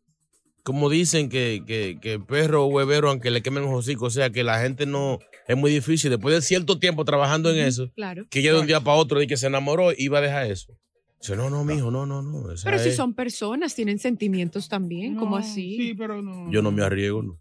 como 0.62 0.90
dicen, 0.90 1.28
que, 1.30 1.62
que, 1.66 1.98
que 2.00 2.18
perro 2.20 2.64
o 2.64 2.68
huevero, 2.68 3.08
aunque 3.10 3.30
le 3.30 3.42
quemen 3.42 3.62
los 3.64 3.72
hocicos, 3.72 4.08
o 4.08 4.14
sea, 4.14 4.30
que 4.30 4.44
la 4.44 4.60
gente 4.60 4.84
no, 4.86 5.18
es 5.46 5.56
muy 5.56 5.70
difícil, 5.70 6.10
después 6.10 6.34
de 6.34 6.42
cierto 6.42 6.78
tiempo 6.78 7.04
trabajando 7.04 7.50
en 7.50 7.58
eso, 7.58 7.90
Claro. 7.94 8.26
que 8.30 8.40
ella 8.40 8.52
de 8.52 8.60
un 8.60 8.66
día 8.66 8.80
para 8.80 8.98
otro 8.98 9.22
y 9.22 9.26
que 9.26 9.36
se 9.38 9.46
enamoró 9.46 9.90
iba 9.96 10.18
a 10.18 10.22
dejar 10.22 10.50
eso. 10.50 10.76
Dice, 11.20 11.34
no, 11.34 11.50
no, 11.50 11.64
mijo, 11.64 11.90
no, 11.90 12.06
no, 12.06 12.22
no. 12.22 12.52
esa 12.52 12.70
Pero 12.70 12.78
si 12.80 12.90
es- 12.90 12.96
son 12.96 13.12
personas, 13.12 13.74
tienen 13.74 13.98
sentimientos 13.98 14.68
también, 14.68 15.16
como 15.16 15.30
No, 15.32 15.36
así. 15.38 15.76
Sí, 15.76 15.94
pero 15.94 16.22
no. 16.22 16.48
Yo 16.52 16.62
no 16.62 16.70
me 16.70 16.82
arriesgo, 16.84 17.22
no. 17.24 17.40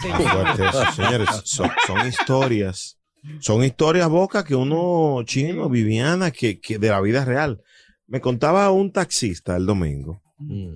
Sí. 0.00 0.08
Fuerte 0.08 0.66
eso, 0.68 0.92
señores. 0.96 1.28
Son, 1.44 1.70
son 1.86 2.06
historias. 2.06 2.98
Son 3.40 3.64
historias, 3.64 4.08
Boca, 4.08 4.44
que 4.44 4.54
uno 4.54 5.22
chino, 5.24 5.68
Viviana, 5.70 6.30
que, 6.30 6.60
que 6.60 6.78
de 6.78 6.88
la 6.90 7.00
vida 7.00 7.24
real. 7.24 7.62
Me 8.06 8.20
contaba 8.20 8.70
un 8.70 8.92
taxista 8.92 9.56
el 9.56 9.66
domingo 9.66 10.20
Mm. 10.36 10.74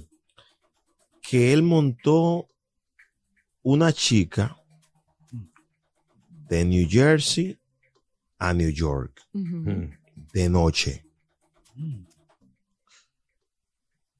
que 1.21 1.53
él 1.53 1.63
montó 1.65 2.49
una 3.63 3.93
chica 3.93 4.57
de 6.49 6.65
New 6.65 6.87
Jersey 6.89 7.59
a 8.39 8.55
New 8.55 8.71
York. 8.71 9.21
Mm. 9.33 9.91
de 10.33 10.49
noche. 10.49 11.05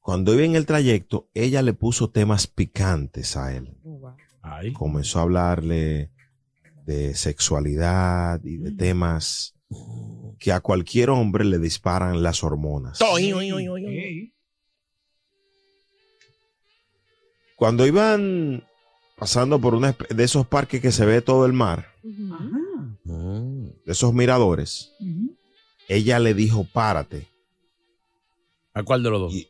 cuando 0.01 0.33
iba 0.33 0.43
en 0.43 0.55
el 0.55 0.65
trayecto, 0.65 1.29
ella 1.33 1.61
le 1.61 1.73
puso 1.73 2.09
temas 2.09 2.47
picantes 2.47 3.37
a 3.37 3.55
él. 3.55 3.77
Ay. 4.41 4.73
Comenzó 4.73 5.19
a 5.19 5.23
hablarle 5.23 6.11
de 6.85 7.13
sexualidad 7.15 8.43
y 8.43 8.57
de 8.57 8.71
temas 8.71 9.53
que 10.39 10.51
a 10.51 10.59
cualquier 10.61 11.09
hombre 11.11 11.45
le 11.45 11.59
disparan 11.59 12.23
las 12.23 12.43
hormonas. 12.43 12.99
Cuando 17.55 17.85
iban 17.85 18.63
pasando 19.17 19.59
por 19.59 19.75
una 19.75 19.95
espe- 19.95 20.07
de 20.07 20.23
esos 20.23 20.47
parques 20.47 20.81
que 20.81 20.91
se 20.91 21.05
ve 21.05 21.21
todo 21.21 21.45
el 21.45 21.53
mar, 21.53 21.87
Ajá. 22.31 22.49
Mm. 23.03 23.65
de 23.85 23.91
esos 23.91 24.13
miradores, 24.13 24.91
ella 25.87 26.19
le 26.19 26.33
dijo, 26.33 26.65
párate, 26.71 27.27
¿A 28.73 28.83
cuál 28.83 29.03
de 29.03 29.09
los 29.09 29.19
dos? 29.19 29.33
Y- 29.33 29.47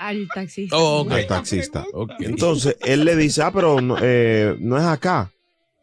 Al 0.00 0.28
taxista. 0.34 0.78
Oh, 0.78 1.06
al 1.10 1.26
taxista. 1.26 1.84
Entonces, 2.20 2.74
él 2.80 3.04
le 3.04 3.14
dice, 3.16 3.42
ah, 3.42 3.50
pero 3.52 3.82
no, 3.82 3.98
eh, 4.00 4.56
no 4.58 4.78
es 4.78 4.84
acá. 4.84 5.30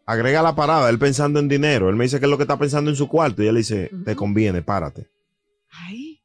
Agrega 0.07 0.41
la 0.41 0.55
parada, 0.55 0.89
él 0.89 0.97
pensando 0.97 1.39
en 1.39 1.47
dinero. 1.47 1.87
Él 1.87 1.95
me 1.95 2.05
dice 2.05 2.17
que 2.17 2.25
es 2.25 2.29
lo 2.31 2.35
que 2.35 2.45
está 2.45 2.57
pensando 2.57 2.89
en 2.89 2.95
su 2.95 3.07
cuarto. 3.07 3.43
Y 3.43 3.45
ella 3.45 3.51
le 3.51 3.59
dice, 3.59 3.91
te 4.05 4.15
conviene, 4.15 4.63
párate. 4.63 5.07
Ay. 5.69 6.19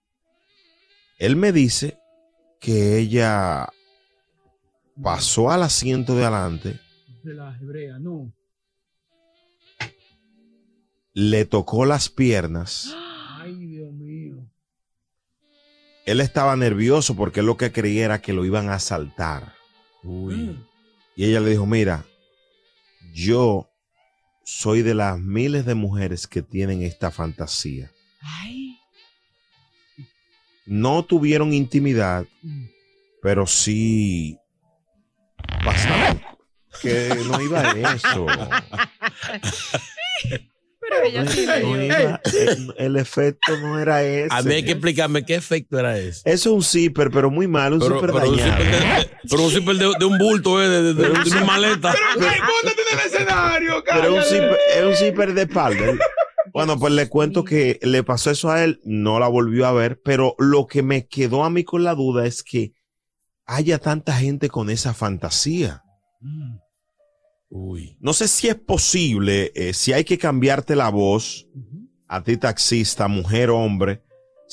Él 1.19 1.37
me 1.37 1.53
dice 1.53 1.99
que 2.61 2.97
ella 2.97 3.69
pasó 5.03 5.51
al 5.51 5.63
asiento 5.63 6.17
de 6.17 6.23
adelante, 6.25 6.81
De 7.23 7.35
la 7.35 7.55
hebrea, 7.61 7.99
no. 7.99 8.33
le 11.13 11.45
tocó 11.45 11.85
las 11.85 12.09
piernas. 12.09 12.97
Él 16.13 16.21
estaba 16.21 16.55
nervioso 16.57 17.17
porque 17.17 17.41
él 17.41 17.47
lo 17.47 17.57
que 17.57 17.73
creía 17.73 18.05
era 18.05 18.21
que 18.21 18.35
lo 18.35 18.45
iban 18.45 18.69
a 18.69 18.75
asaltar. 18.75 19.55
Uy. 20.03 20.63
Y 21.17 21.25
ella 21.25 21.41
le 21.41 21.51
dijo, 21.51 21.65
mira, 21.65 22.05
yo 23.15 23.71
soy 24.45 24.83
de 24.83 24.95
las 24.95 25.19
miles 25.19 25.65
de 25.65 25.75
mujeres 25.75 26.27
que 26.27 26.43
tienen 26.43 26.83
esta 26.83 27.11
fantasía. 27.11 27.91
Ay. 28.21 28.79
No 30.67 31.03
tuvieron 31.05 31.55
intimidad, 31.55 32.27
Mm. 32.43 32.67
pero 33.23 33.47
sí 33.47 34.37
bastante. 35.65 36.27
Que 36.83 37.09
no 37.27 37.41
iba 37.41 37.61
a 37.61 37.95
eso. 37.95 38.27
Pero 40.93 41.07
ella 41.07 41.27
sí 41.31 41.47
No 41.47 41.77
el, 41.77 42.75
el 42.77 42.97
efecto 42.97 43.57
no 43.61 43.79
era 43.79 44.03
ese. 44.03 44.29
A 44.31 44.43
mí 44.43 44.55
hay 44.55 44.65
que 44.65 44.73
explicarme 44.73 45.25
qué 45.25 45.35
efecto 45.35 45.79
era 45.79 45.97
ese. 45.99 46.21
Eso 46.25 46.51
es 46.51 46.55
un 46.57 46.63
zipper, 46.63 47.11
pero 47.11 47.31
muy 47.31 47.47
malo, 47.49 47.77
un 47.77 47.81
Pero, 47.83 47.95
zipper 47.97 48.13
pero 48.13 48.31
un 48.31 48.37
dañado. 48.37 48.57
zipper 48.63 48.81
de, 48.81 49.11
pero 49.31 49.43
un 49.43 49.51
zipper 49.51 49.77
de, 49.77 49.93
de 49.99 50.05
un 50.05 50.19
bulto, 50.19 50.63
eh, 50.63 50.69
de, 50.69 50.83
de- 50.83 50.95
de- 50.95 51.09
de 51.09 51.31
una 51.31 51.45
maleta. 51.45 51.93
Pero, 52.15 52.29
ay, 52.31 52.39
póntate 52.41 52.83
en 52.93 52.99
el 52.99 53.07
escenario, 53.07 53.85
Pero 53.85 54.01
es 54.03 54.09
un 54.09 54.15
cállate. 54.17 54.29
zipper, 54.35 54.59
es 54.77 54.85
un 54.85 54.95
zipper 54.97 55.35
de 55.35 55.43
espalda. 55.43 55.85
Bueno, 56.53 56.79
pues 56.79 56.93
le 56.93 57.09
cuento 57.09 57.45
que 57.45 57.79
le 57.83 58.03
pasó 58.03 58.31
eso 58.31 58.51
a 58.51 58.63
él, 58.63 58.81
no 58.85 59.19
la 59.19 59.29
volvió 59.29 59.67
a 59.67 59.73
ver, 59.73 60.01
pero 60.05 60.35
lo 60.39 60.67
que 60.67 60.83
me 60.83 61.07
quedó 61.07 61.45
a 61.45 61.51
mí 61.51 61.65
con 61.65 61.83
la 61.85 61.95
duda 61.95 62.27
es 62.27 62.43
que 62.43 62.73
haya 63.47 63.79
tanta 63.79 64.13
gente 64.15 64.49
con 64.51 64.69
esa 64.69 64.93
fantasía. 64.93 65.83
Mm. 66.21 66.57
Uy. 67.55 67.99
No 68.01 68.15
sé 68.15 68.29
si 68.29 68.49
es 68.49 68.55
posible, 68.55 69.53
eh, 69.55 69.75
si 69.75 69.93
hay 69.93 70.05
que 70.05 70.17
cambiarte 70.17 70.75
la 70.75 70.89
voz, 70.89 71.47
a 72.09 72.23
ti 72.23 72.39
taxista, 72.39 73.09
mujer, 73.09 73.51
hombre, 73.51 74.03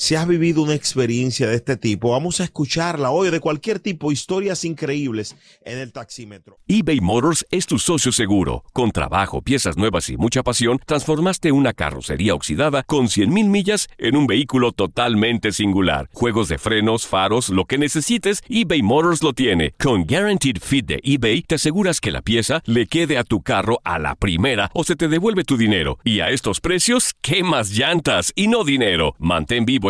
si 0.00 0.14
has 0.14 0.26
vivido 0.26 0.62
una 0.62 0.72
experiencia 0.72 1.46
de 1.46 1.56
este 1.56 1.76
tipo, 1.76 2.12
vamos 2.12 2.40
a 2.40 2.44
escucharla 2.44 3.10
hoy 3.10 3.28
de 3.28 3.38
cualquier 3.38 3.80
tipo, 3.80 4.10
historias 4.10 4.64
increíbles 4.64 5.36
en 5.62 5.76
el 5.76 5.92
taxímetro. 5.92 6.58
eBay 6.66 7.02
Motors 7.02 7.44
es 7.50 7.66
tu 7.66 7.78
socio 7.78 8.10
seguro. 8.10 8.64
Con 8.72 8.92
trabajo, 8.92 9.42
piezas 9.42 9.76
nuevas 9.76 10.08
y 10.08 10.16
mucha 10.16 10.42
pasión, 10.42 10.80
transformaste 10.86 11.52
una 11.52 11.74
carrocería 11.74 12.34
oxidada 12.34 12.82
con 12.84 13.08
100.000 13.08 13.28
millas 13.50 13.88
en 13.98 14.16
un 14.16 14.26
vehículo 14.26 14.72
totalmente 14.72 15.52
singular. 15.52 16.08
Juegos 16.14 16.48
de 16.48 16.56
frenos, 16.56 17.06
faros, 17.06 17.50
lo 17.50 17.66
que 17.66 17.76
necesites, 17.76 18.42
eBay 18.48 18.80
Motors 18.80 19.22
lo 19.22 19.34
tiene. 19.34 19.74
Con 19.78 20.06
Guaranteed 20.06 20.62
Fit 20.62 20.86
de 20.86 21.00
eBay, 21.02 21.42
te 21.42 21.56
aseguras 21.56 22.00
que 22.00 22.10
la 22.10 22.22
pieza 22.22 22.62
le 22.64 22.86
quede 22.86 23.18
a 23.18 23.24
tu 23.24 23.42
carro 23.42 23.82
a 23.84 23.98
la 23.98 24.14
primera 24.14 24.70
o 24.72 24.82
se 24.82 24.96
te 24.96 25.08
devuelve 25.08 25.44
tu 25.44 25.58
dinero. 25.58 25.98
Y 26.04 26.20
a 26.20 26.30
estos 26.30 26.60
precios, 26.60 27.12
¿qué 27.20 27.44
más 27.44 27.72
llantas 27.72 28.32
y 28.34 28.48
no 28.48 28.64
dinero? 28.64 29.14
Mantén 29.18 29.66
vivo 29.66 29.89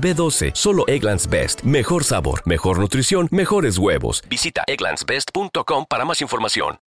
B12. 0.00 0.52
Solo 0.54 0.84
Egglands 0.86 1.28
Best. 1.28 1.62
Mejor 1.62 2.04
sabor, 2.04 2.42
mejor 2.46 2.78
nutrición, 2.78 3.28
mejores 3.30 3.76
huevos. 3.76 4.22
Visita 4.30 4.62
egglandsbest.com 4.66 5.84
para 5.88 6.04
más 6.04 6.20
información. 6.22 6.78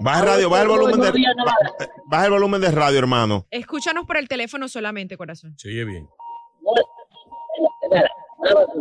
Baja 0.00 0.20
el 0.20 0.26
radio, 0.26 0.50
baja 0.50 0.62
el 0.62 0.68
volumen 0.68 0.92
de, 0.96 0.98
No 1.02 1.08
había 1.08 1.34
nada. 1.34 1.52
ba- 1.78 1.86
baja 2.06 2.24
el 2.26 2.30
volumen 2.32 2.60
de 2.60 2.70
radio, 2.70 2.98
hermano. 2.98 3.46
Escúchanos 3.50 4.04
por 4.06 4.16
el 4.16 4.28
teléfono 4.28 4.68
solamente, 4.68 5.16
corazón. 5.16 5.54
Se 5.56 5.68
oye 5.68 5.84
bien. 5.84 6.08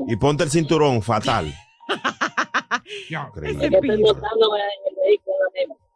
Y 0.08 0.16
ponte 0.18 0.44
el 0.44 0.50
cinturón, 0.50 1.02
fatal. 1.02 1.54
Increíble. 3.10 3.70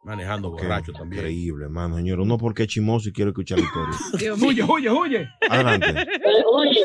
Manejando 0.04 0.50
borracho 0.52 0.92
también. 0.92 1.20
Increíble, 1.22 1.64
hermano, 1.64 1.96
señor. 1.96 2.20
Uno 2.20 2.38
porque 2.38 2.62
es 2.62 2.68
chimoso 2.68 3.08
y 3.08 3.12
quiere 3.12 3.30
escuchar 3.30 3.58
la 3.58 3.64
historia. 3.64 4.34
Huye, 4.46 4.62
huye, 4.62 4.90
huye. 4.90 5.28
Adelante. 5.50 5.92
Pero, 6.22 6.48
oye, 6.50 6.84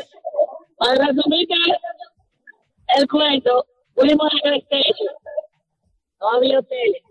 para 0.76 1.06
resumirte 1.06 1.54
el 2.98 3.08
cuento, 3.08 3.64
fuimos 3.94 4.30
a 4.44 4.48
la 4.50 4.56
Station. 4.56 5.08
No 6.20 6.30
había 6.30 6.58
hoteles. 6.58 7.02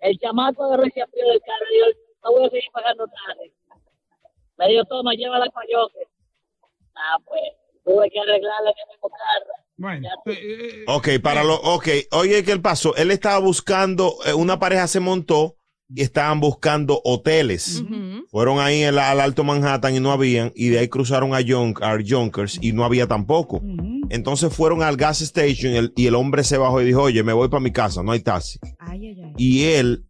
El 0.00 0.18
chamaco 0.18 0.68
de 0.70 0.76
recién 0.78 1.06
abrió 1.06 1.26
del 1.28 1.40
carro 1.40 1.66
y 1.72 1.78
yo 1.78 2.00
no 2.24 2.30
voy 2.32 2.46
a 2.46 2.50
seguir 2.50 2.70
pagando 2.72 3.06
tarde. 3.06 3.52
Me 4.58 4.68
dijo, 4.68 4.84
toma, 4.84 5.12
llévala 5.14 5.46
para 5.46 5.66
Yoke. 5.72 6.08
Ah, 6.94 7.16
pues, 7.24 7.40
tuve 7.84 8.10
que 8.10 8.20
arreglarle 8.20 8.72
que 8.74 8.92
mismo 8.92 9.08
carro. 9.10 9.52
Bueno, 9.76 10.02
Ya 10.26 10.32
eh, 10.32 10.38
eh, 10.82 10.84
Ok, 10.86 11.08
para 11.22 11.42
lo, 11.42 11.54
ok, 11.56 11.88
oye, 12.12 12.44
¿qué 12.44 12.52
el 12.52 12.60
pasó? 12.62 12.94
Él 12.96 13.10
estaba 13.10 13.38
buscando, 13.38 14.14
eh, 14.26 14.32
una 14.34 14.58
pareja 14.60 14.86
se 14.86 15.00
montó 15.00 15.56
y 15.88 16.02
estaban 16.02 16.38
buscando 16.40 17.00
hoteles. 17.04 17.82
Fueron 18.30 18.60
ahí 18.60 18.84
al, 18.84 18.98
al 18.98 19.20
Alto 19.20 19.42
Manhattan 19.42 19.94
y 19.96 20.00
no 20.00 20.12
habían, 20.12 20.52
y 20.54 20.68
de 20.68 20.78
ahí 20.78 20.88
cruzaron 20.88 21.34
a, 21.34 21.38
Jon- 21.46 21.74
a 21.82 21.98
Yonkers 22.00 22.58
y 22.62 22.72
no 22.72 22.84
había 22.84 23.06
tampoco. 23.08 23.60
Entonces 24.10 24.54
fueron 24.54 24.82
al 24.82 24.96
gas 24.96 25.20
station 25.20 25.72
y 25.72 25.76
el, 25.76 25.92
y 25.96 26.06
el 26.06 26.14
hombre 26.14 26.44
se 26.44 26.58
bajó 26.58 26.80
y 26.80 26.84
dijo, 26.84 27.02
oye, 27.02 27.22
me 27.22 27.32
voy 27.32 27.48
para 27.48 27.60
mi 27.60 27.72
casa, 27.72 28.02
no 28.02 28.12
hay 28.12 28.20
taxi. 28.20 28.58
Ay, 28.78 29.06
ay, 29.08 29.22
ay. 29.24 29.32
Y 29.36 29.64
él 29.64 30.04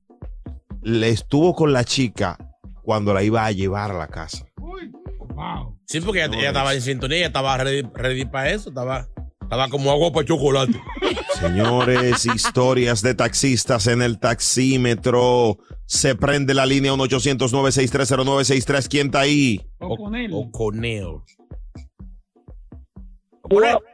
le 0.82 1.08
estuvo 1.08 1.54
con 1.54 1.72
la 1.72 1.84
chica 1.84 2.36
cuando 2.82 3.14
la 3.14 3.22
iba 3.22 3.44
a 3.44 3.52
llevar 3.52 3.90
a 3.92 3.98
la 3.98 4.08
casa. 4.08 4.46
uy, 4.60 4.90
wow. 5.34 5.78
Sí, 5.86 6.00
porque 6.00 6.24
ella, 6.24 6.36
ella 6.38 6.48
estaba 6.48 6.74
en 6.74 6.82
sintonía, 6.82 7.18
ella 7.18 7.26
estaba 7.28 7.56
ready, 7.56 7.82
ready 7.94 8.24
para 8.24 8.50
eso, 8.50 8.70
estaba, 8.70 9.08
estaba 9.42 9.68
como 9.68 9.90
agua 9.90 10.12
para 10.12 10.26
chocolate. 10.26 10.80
Señores, 11.40 12.26
historias 12.26 13.02
de 13.02 13.14
taxistas 13.14 13.86
en 13.86 14.02
el 14.02 14.18
taxímetro. 14.18 15.58
Se 15.86 16.14
prende 16.14 16.54
la 16.54 16.64
línea 16.64 16.92
1-800-963-0963. 16.94 18.88
¿Quién 18.88 19.06
está 19.08 19.20
ahí? 19.20 19.60
O 19.78 19.96
con 20.50 20.80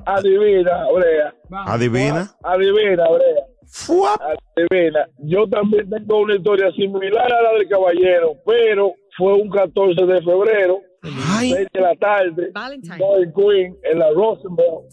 Adivina, 0.06 0.86
Brea. 0.92 1.34
¿Adivina? 1.66 2.30
Adivina, 2.42 3.08
Brea. 3.08 3.44
¡Fuap! 3.66 4.20
Adivina. 4.20 5.08
Yo 5.18 5.46
también 5.48 5.88
tengo 5.90 6.18
una 6.18 6.34
historia 6.36 6.70
similar 6.72 7.32
a 7.32 7.42
la 7.42 7.52
del 7.54 7.68
caballero, 7.68 8.34
pero 8.46 8.94
fue 9.16 9.34
un 9.34 9.48
14 9.50 10.04
de 10.06 10.22
febrero, 10.22 10.80
Ay, 11.02 11.52
6 11.52 11.68
de 11.72 11.80
la 11.80 11.94
tarde. 11.96 12.50
Boy 12.98 13.32
Queen, 13.34 13.76
en 13.84 13.98
la 13.98 14.10
Rosenberg. 14.10 14.84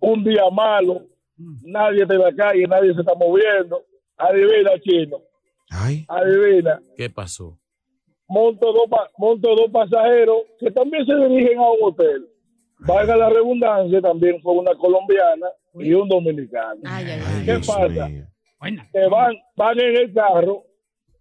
Un 0.00 0.22
día 0.24 0.44
malo, 0.52 1.02
nadie 1.64 2.02
está 2.02 2.14
en 2.14 2.20
la 2.20 2.34
calle, 2.34 2.66
nadie 2.68 2.94
se 2.94 3.00
está 3.00 3.14
moviendo. 3.14 3.82
Adivina, 4.16 4.70
chino. 4.82 5.18
ay. 5.70 6.04
Adivina. 6.08 6.80
¿Qué 6.96 7.10
pasó? 7.10 7.58
monto 8.30 8.70
dos, 8.74 8.84
pa- 8.90 9.08
monto 9.16 9.48
dos 9.56 9.70
pasajeros 9.72 10.36
que 10.60 10.70
también 10.70 11.06
se 11.06 11.14
dirigen 11.14 11.58
a 11.58 11.70
un 11.70 11.78
hotel. 11.80 12.28
Valga 12.80 13.16
la 13.16 13.28
redundancia, 13.28 14.00
también 14.00 14.40
fue 14.42 14.52
una 14.54 14.74
colombiana 14.74 15.46
y 15.74 15.92
un 15.94 16.08
dominicano. 16.08 16.80
Ay, 16.84 17.04
ay, 17.10 17.20
Ay. 17.26 17.44
¿Qué 17.44 17.52
Dios 17.52 17.66
pasa? 17.66 18.08
Que 18.92 19.06
van, 19.08 19.34
van 19.56 19.80
en 19.80 19.96
el 19.96 20.12
carro, 20.14 20.64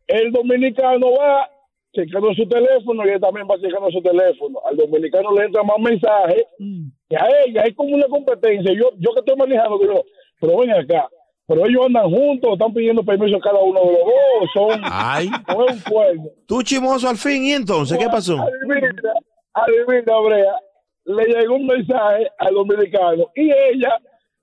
el 0.08 0.32
dominicano 0.32 1.12
va 1.20 1.50
checando 1.94 2.34
su 2.36 2.48
teléfono 2.48 3.06
y 3.06 3.10
él 3.10 3.20
también 3.20 3.48
va 3.50 3.56
checando 3.60 3.90
su 3.92 4.02
teléfono. 4.02 4.60
Al 4.70 4.78
dominicano 4.78 5.32
le 5.34 5.46
entra 5.46 5.64
más 5.64 5.78
mensajes 5.80 6.46
Mm. 6.60 6.88
y 7.10 7.16
a 7.16 7.28
ella 7.46 7.62
es 7.64 7.76
como 7.76 7.96
una 7.96 8.08
competencia. 8.08 8.72
Yo, 8.74 8.90
yo 8.98 9.14
que 9.14 9.20
estoy 9.20 9.36
manejando, 9.36 9.78
digo, 9.80 10.04
pero 10.40 10.58
ven 10.60 10.72
acá. 10.72 11.08
Pero 11.48 11.66
ellos 11.66 11.86
andan 11.86 12.10
juntos, 12.12 12.54
están 12.54 12.74
pidiendo 12.74 13.04
permiso 13.04 13.40
cada 13.40 13.60
uno 13.60 13.80
de 13.80 13.86
los 13.94 14.02
dos, 14.02 14.50
son, 14.54 14.82
Ay, 14.92 15.30
no 15.48 15.66
es 15.66 15.76
un 15.76 15.92
cuerno. 15.92 16.24
Tú 16.46 16.62
chimoso 16.62 17.08
al 17.08 17.18
fin, 17.18 17.44
¿y 17.46 17.54
entonces 17.54 17.98
qué 17.98 18.08
pasó? 18.08 18.34
Adivina, 18.38 18.92
adivina, 19.54 20.20
Brea. 20.26 20.54
Le 21.08 21.26
llegó 21.26 21.56
un 21.56 21.66
mensaje 21.66 22.30
al 22.38 22.54
dominicano 22.54 23.32
y 23.34 23.50
ella 23.50 23.98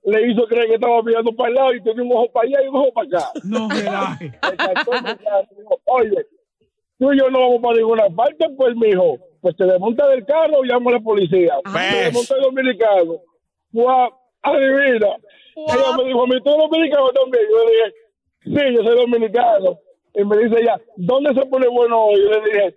le 0.05 0.31
hizo 0.31 0.45
creer 0.47 0.67
que 0.67 0.75
estaba 0.75 1.01
mirando 1.01 1.31
para 1.35 1.49
el 1.49 1.55
lado 1.55 1.73
y 1.73 1.83
tenía 1.83 2.03
un 2.03 2.11
ojo 2.11 2.31
para 2.31 2.47
allá 2.47 2.63
y 2.63 2.67
un 2.67 2.75
ojo 2.75 2.93
para 2.93 3.07
acá. 3.07 3.31
No 3.43 3.69
relaje. 3.69 4.31
Oye, 5.85 6.25
tú 6.99 7.11
y 7.11 7.19
yo 7.19 7.29
no 7.29 7.39
vamos 7.39 7.61
para 7.61 7.77
ninguna 7.77 8.09
parte, 8.09 8.45
pues, 8.55 8.75
mijo. 8.75 9.17
Pues 9.41 9.55
te 9.57 9.65
desmonta 9.65 10.07
del 10.07 10.25
carro 10.25 10.63
y 10.63 10.67
llamo 10.67 10.89
a 10.89 10.93
la 10.93 10.99
policía. 10.99 11.53
Pues. 11.63 11.85
Se 11.91 11.97
desmonta 12.05 12.35
el 12.35 12.41
dominicano. 12.41 13.19
Guau, 13.71 14.09
adivina. 14.41 15.15
Ella 15.55 15.97
me 15.97 16.03
dijo, 16.05 16.23
a 16.23 16.27
mí 16.27 16.41
tú 16.43 16.49
eres 16.49 16.69
dominicano 16.69 17.09
también. 17.09 17.43
Yo 17.49 17.65
le 17.65 17.71
dije, 17.71 17.93
sí, 18.43 18.75
yo 18.75 18.83
soy 18.83 18.95
dominicano. 18.95 19.79
Y 20.15 20.23
me 20.23 20.37
dice 20.37 20.61
ella, 20.61 20.79
¿dónde 20.97 21.33
se 21.33 21.45
pone 21.47 21.67
bueno 21.67 22.05
hoy? 22.05 22.21
Yo 22.21 22.29
le 22.29 22.41
dije, 22.41 22.75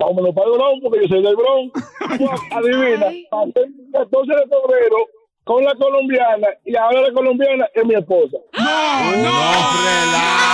vámonos 0.00 0.34
para 0.34 0.46
el 0.46 0.52
Bronx, 0.54 0.80
porque 0.82 1.00
yo 1.02 1.08
soy 1.08 1.22
del 1.22 1.36
Bronx. 1.36 1.72
Adivina, 2.52 3.06
pasé 3.30 3.60
el 3.60 3.92
14 3.92 4.32
de 4.32 4.42
febrero 4.42 4.96
con 5.44 5.64
la 5.64 5.74
colombiana 5.74 6.48
y 6.64 6.76
ahora 6.76 7.02
la 7.02 7.12
colombiana 7.12 7.66
es 7.74 7.84
mi 7.84 7.94
esposa. 7.94 8.38
No, 8.58 9.16
no. 9.16 10.50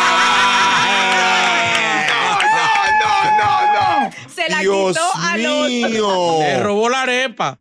Se 4.29 4.49
la 4.51 4.61
Dios 4.61 4.89
quitó 4.93 5.05
al 5.19 5.47
otro. 5.47 5.69
mío. 5.69 6.37
le 6.41 6.63
robó 6.63 6.89
la 6.89 7.03
arepa. 7.03 7.59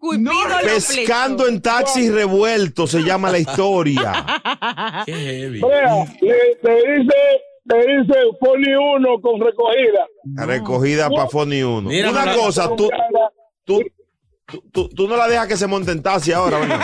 Pescando 0.63 1.47
en 1.47 1.61
taxis 1.61 2.11
revueltos 2.13 2.91
se 2.91 3.01
llama 3.01 3.31
la 3.31 3.39
historia. 3.39 4.25
Qué 5.05 5.13
heavy. 5.13 5.61
Le- 5.61 6.99
dice, 6.99 7.15
te 7.67 7.77
dice 7.77 8.13
Poli 8.39 8.73
1 8.75 9.21
con 9.21 9.39
recogida. 9.41 10.07
Recogida 10.45 11.09
para 11.09 11.27
Fony 11.27 11.63
1. 11.63 11.81
Mira, 11.89 12.11
Una 12.11 12.21
mira. 12.21 12.35
cosa, 12.35 12.69
tú, 12.75 12.89
tú, 13.63 13.81
tú, 14.45 14.63
tú- 14.71 14.89
tú 14.89 15.07
no 15.07 15.15
la 15.17 15.27
dejas 15.27 15.47
que 15.47 15.57
se 15.57 15.67
monte 15.67 15.91
en 15.91 16.01
taxi 16.03 16.31
ahora, 16.31 16.59
¿verdad? 16.59 16.79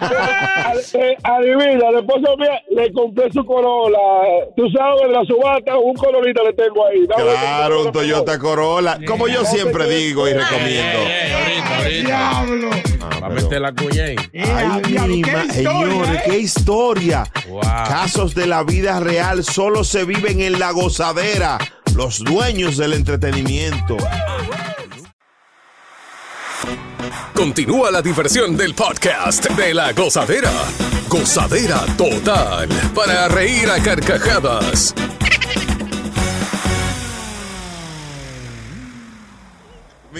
Ad- 0.00 0.78
eh, 0.94 1.16
Adivina, 1.22 1.90
mía 2.38 2.62
le 2.70 2.92
compré 2.92 3.30
su 3.32 3.44
Corolla. 3.44 3.98
Tú 4.56 4.68
sabes, 4.70 5.10
la 5.10 5.24
subasta, 5.24 5.76
un 5.78 5.94
colorita 5.94 6.42
le 6.42 6.52
tengo 6.54 6.86
ahí. 6.86 7.06
Dame 7.06 7.22
Claro, 7.22 7.84
un 7.84 7.92
Toyota 7.92 8.38
Corolla. 8.38 8.98
Como 9.06 9.28
yo 9.28 9.44
siempre 9.44 9.86
digo 9.88 10.28
y 10.28 10.32
recomiendo. 10.32 10.98
Eh, 11.06 11.32
ahorita, 11.34 11.76
ahorita. 11.78 12.06
Diablo. 12.08 12.70
Va 13.20 13.26
a 13.26 13.30
meter 13.30 13.60
la 13.60 13.72
cuña 13.74 14.04
ahí. 14.04 14.16
Eh, 14.32 14.44
Ay, 14.44 14.82
mi 15.08 15.22
qué 15.22 15.30
historia, 15.30 15.52
señores, 15.52 16.10
¿eh? 16.10 16.22
qué 16.26 16.38
historia. 16.38 17.24
Wow. 17.48 17.60
Casos 17.60 18.34
de 18.34 18.46
la 18.46 18.62
vida 18.62 19.00
real 19.00 19.44
solo 19.44 19.84
se 19.84 20.04
viven 20.04 20.40
en 20.40 20.58
la 20.58 20.70
gozadera. 20.70 21.58
Los 21.94 22.20
dueños 22.24 22.76
del 22.76 22.94
entretenimiento. 22.94 23.96
Continúa 27.34 27.90
la 27.90 28.02
diversión 28.02 28.56
del 28.56 28.74
podcast 28.74 29.48
de 29.50 29.74
la 29.74 29.92
gozadera. 29.92 30.52
Gozadera 31.08 31.80
total. 31.96 32.68
Para 32.94 33.28
reír 33.28 33.68
a 33.70 33.82
carcajadas. 33.82 34.94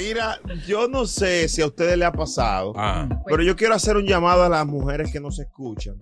Mira, 0.01 0.41
yo 0.67 0.89
no 0.89 1.05
sé 1.07 1.47
si 1.49 1.61
a 1.61 1.67
ustedes 1.67 1.99
le 1.99 2.05
ha 2.07 2.13
pasado, 2.13 2.73
Ah. 2.77 3.07
pero 3.27 3.43
yo 3.43 3.55
quiero 3.55 3.75
hacer 3.75 3.97
un 3.97 4.07
llamado 4.07 4.43
a 4.45 4.49
las 4.49 4.67
mujeres 4.67 5.13
que 5.13 5.21
nos 5.21 5.39
escuchan. 5.39 5.97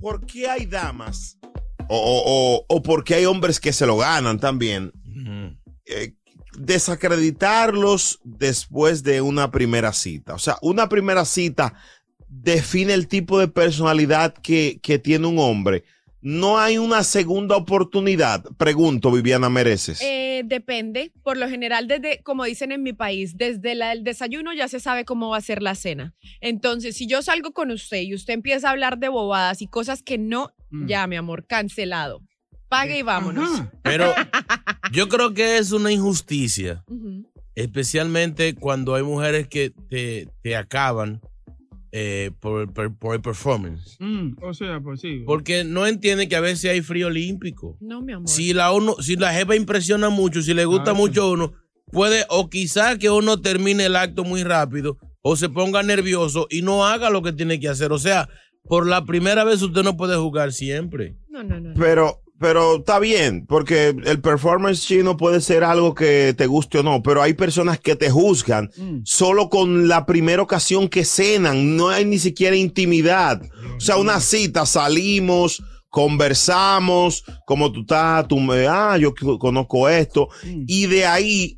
¿Por 0.00 0.24
qué 0.24 0.48
hay 0.48 0.64
damas? 0.64 1.38
O, 1.88 1.96
o, 1.96 2.22
o, 2.56 2.64
o 2.68 2.82
por 2.82 3.04
qué 3.04 3.16
hay 3.16 3.26
hombres 3.26 3.60
que 3.60 3.72
se 3.72 3.84
lo 3.86 3.96
ganan 3.98 4.38
también. 4.38 4.92
Eh, 5.86 6.14
desacreditarlos 6.58 8.20
después 8.24 9.02
de 9.02 9.20
una 9.20 9.50
primera 9.50 9.92
cita. 9.92 10.34
O 10.34 10.38
sea, 10.38 10.56
una 10.62 10.88
primera 10.88 11.24
cita 11.24 11.74
define 12.28 12.94
el 12.94 13.06
tipo 13.08 13.38
de 13.38 13.48
personalidad 13.48 14.34
que, 14.34 14.80
que 14.82 14.98
tiene 14.98 15.26
un 15.26 15.38
hombre. 15.38 15.84
No 16.20 16.58
hay 16.58 16.78
una 16.78 17.04
segunda 17.04 17.56
oportunidad. 17.56 18.44
Pregunto, 18.56 19.12
Viviana 19.12 19.48
Mereces. 19.48 20.00
Eh, 20.02 20.42
depende. 20.44 21.12
Por 21.22 21.36
lo 21.36 21.48
general, 21.48 21.86
desde, 21.86 22.20
como 22.24 22.44
dicen 22.44 22.72
en 22.72 22.82
mi 22.82 22.92
país, 22.92 23.36
desde 23.36 23.74
la- 23.76 23.92
el 23.92 24.02
desayuno 24.02 24.52
ya 24.52 24.66
se 24.68 24.80
sabe 24.80 25.04
cómo 25.04 25.28
va 25.30 25.36
a 25.36 25.40
ser 25.42 25.62
la 25.62 25.74
cena. 25.76 26.14
Entonces, 26.40 26.96
si 26.96 27.06
yo 27.06 27.22
salgo 27.22 27.52
con 27.52 27.70
usted 27.70 28.02
y 28.02 28.14
usted 28.14 28.34
empieza 28.34 28.68
a 28.68 28.72
hablar 28.72 28.98
de 28.98 29.08
bobadas 29.08 29.62
y 29.62 29.68
cosas 29.68 30.02
que 30.02 30.18
no, 30.18 30.50
Mm. 30.70 30.86
ya, 30.88 31.06
mi 31.06 31.16
amor, 31.16 31.46
cancelado. 31.46 32.20
Pague 32.68 32.98
y 32.98 33.02
vámonos. 33.02 33.48
Ajá. 33.60 33.72
Pero 33.82 34.12
yo 34.92 35.08
creo 35.08 35.32
que 35.34 35.56
es 35.56 35.72
una 35.72 35.90
injusticia, 35.92 36.84
especialmente 37.54 38.54
cuando 38.54 38.94
hay 38.94 39.02
mujeres 39.02 39.48
que 39.48 39.70
te, 39.88 40.28
te 40.42 40.56
acaban 40.56 41.20
eh, 41.92 42.30
por, 42.40 42.72
por- 42.72 42.96
por 42.96 43.14
el 43.14 43.20
performance. 43.20 43.96
Mm, 44.00 44.32
o 44.42 44.52
sea, 44.54 44.80
pues 44.80 45.00
sí. 45.00 45.22
Porque 45.26 45.64
no 45.64 45.86
entienden 45.86 46.28
que 46.28 46.36
a 46.36 46.40
veces 46.40 46.70
hay 46.70 46.80
frío 46.82 47.06
olímpico. 47.08 47.76
No, 47.80 48.02
mi 48.02 48.12
amor. 48.12 48.28
Si 48.28 48.52
la 48.52 48.72
uno, 48.72 48.94
si 49.00 49.16
la 49.16 49.32
jefa 49.32 49.56
impresiona 49.56 50.08
mucho, 50.10 50.42
si 50.42 50.54
le 50.54 50.64
gusta 50.64 50.90
Ah, 50.90 50.94
mucho 50.94 51.22
a 51.22 51.30
uno, 51.30 51.52
puede, 51.92 52.24
o 52.28 52.48
quizá 52.50 52.98
que 52.98 53.10
uno 53.10 53.40
termine 53.40 53.86
el 53.86 53.96
acto 53.96 54.24
muy 54.24 54.42
rápido, 54.44 54.98
o 55.22 55.36
se 55.36 55.48
ponga 55.48 55.82
nervioso 55.82 56.46
y 56.50 56.62
no 56.62 56.86
haga 56.86 57.10
lo 57.10 57.22
que 57.22 57.32
tiene 57.32 57.58
que 57.60 57.68
hacer. 57.68 57.92
O 57.92 57.98
sea, 57.98 58.28
por 58.64 58.86
la 58.86 59.04
primera 59.04 59.44
vez 59.44 59.62
usted 59.62 59.82
no 59.82 59.96
puede 59.96 60.16
jugar 60.16 60.52
siempre. 60.52 61.16
No, 61.28 61.42
no, 61.42 61.60
no. 61.60 61.70
no. 61.70 61.74
Pero, 61.80 62.20
pero 62.38 62.76
está 62.76 62.98
bien, 62.98 63.46
porque 63.46 63.88
el 64.04 64.20
performance 64.20 64.82
chino 64.86 65.16
puede 65.16 65.40
ser 65.40 65.64
algo 65.64 65.94
que 65.94 66.34
te 66.36 66.46
guste 66.46 66.78
o 66.78 66.82
no, 66.82 67.02
pero 67.02 67.20
hay 67.22 67.34
personas 67.34 67.80
que 67.80 67.96
te 67.96 68.10
juzgan 68.10 68.70
Mm. 68.76 69.00
solo 69.04 69.48
con 69.48 69.88
la 69.88 70.06
primera 70.06 70.42
ocasión 70.42 70.88
que 70.88 71.04
cenan, 71.04 71.76
no 71.76 71.88
hay 71.88 72.04
ni 72.04 72.18
siquiera 72.18 72.54
intimidad. 72.56 73.42
O 73.76 73.80
sea, 73.80 73.96
una 73.96 74.20
cita, 74.20 74.66
salimos, 74.66 75.62
conversamos, 75.90 77.24
como 77.46 77.72
tú 77.72 77.80
estás, 77.80 78.28
tú 78.28 78.38
me, 78.38 78.66
ah, 78.66 78.96
yo 78.98 79.14
conozco 79.38 79.88
esto, 79.88 80.28
y 80.66 80.86
de 80.86 81.06
ahí 81.06 81.54
mm, 81.54 81.57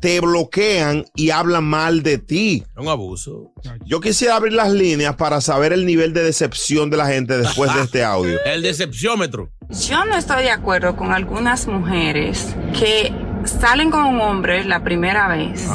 te 0.00 0.20
bloquean 0.20 1.04
y 1.14 1.30
hablan 1.30 1.64
mal 1.64 2.02
de 2.02 2.18
ti. 2.18 2.64
Un 2.76 2.88
abuso. 2.88 3.52
Yo 3.84 4.00
quisiera 4.00 4.36
abrir 4.36 4.52
las 4.52 4.70
líneas 4.70 5.16
para 5.16 5.40
saber 5.40 5.72
el 5.72 5.86
nivel 5.86 6.12
de 6.12 6.22
decepción 6.22 6.90
de 6.90 6.96
la 6.96 7.06
gente 7.06 7.36
después 7.38 7.74
de 7.74 7.82
este 7.82 8.04
audio. 8.04 8.38
El 8.44 8.62
decepciómetro. 8.62 9.50
Yo 9.88 10.04
no 10.04 10.16
estoy 10.16 10.42
de 10.42 10.50
acuerdo 10.50 10.96
con 10.96 11.12
algunas 11.12 11.66
mujeres 11.66 12.54
que 12.78 13.12
salen 13.44 13.90
con 13.90 14.04
un 14.04 14.20
hombre 14.20 14.64
la 14.64 14.82
primera 14.82 15.28
vez 15.28 15.68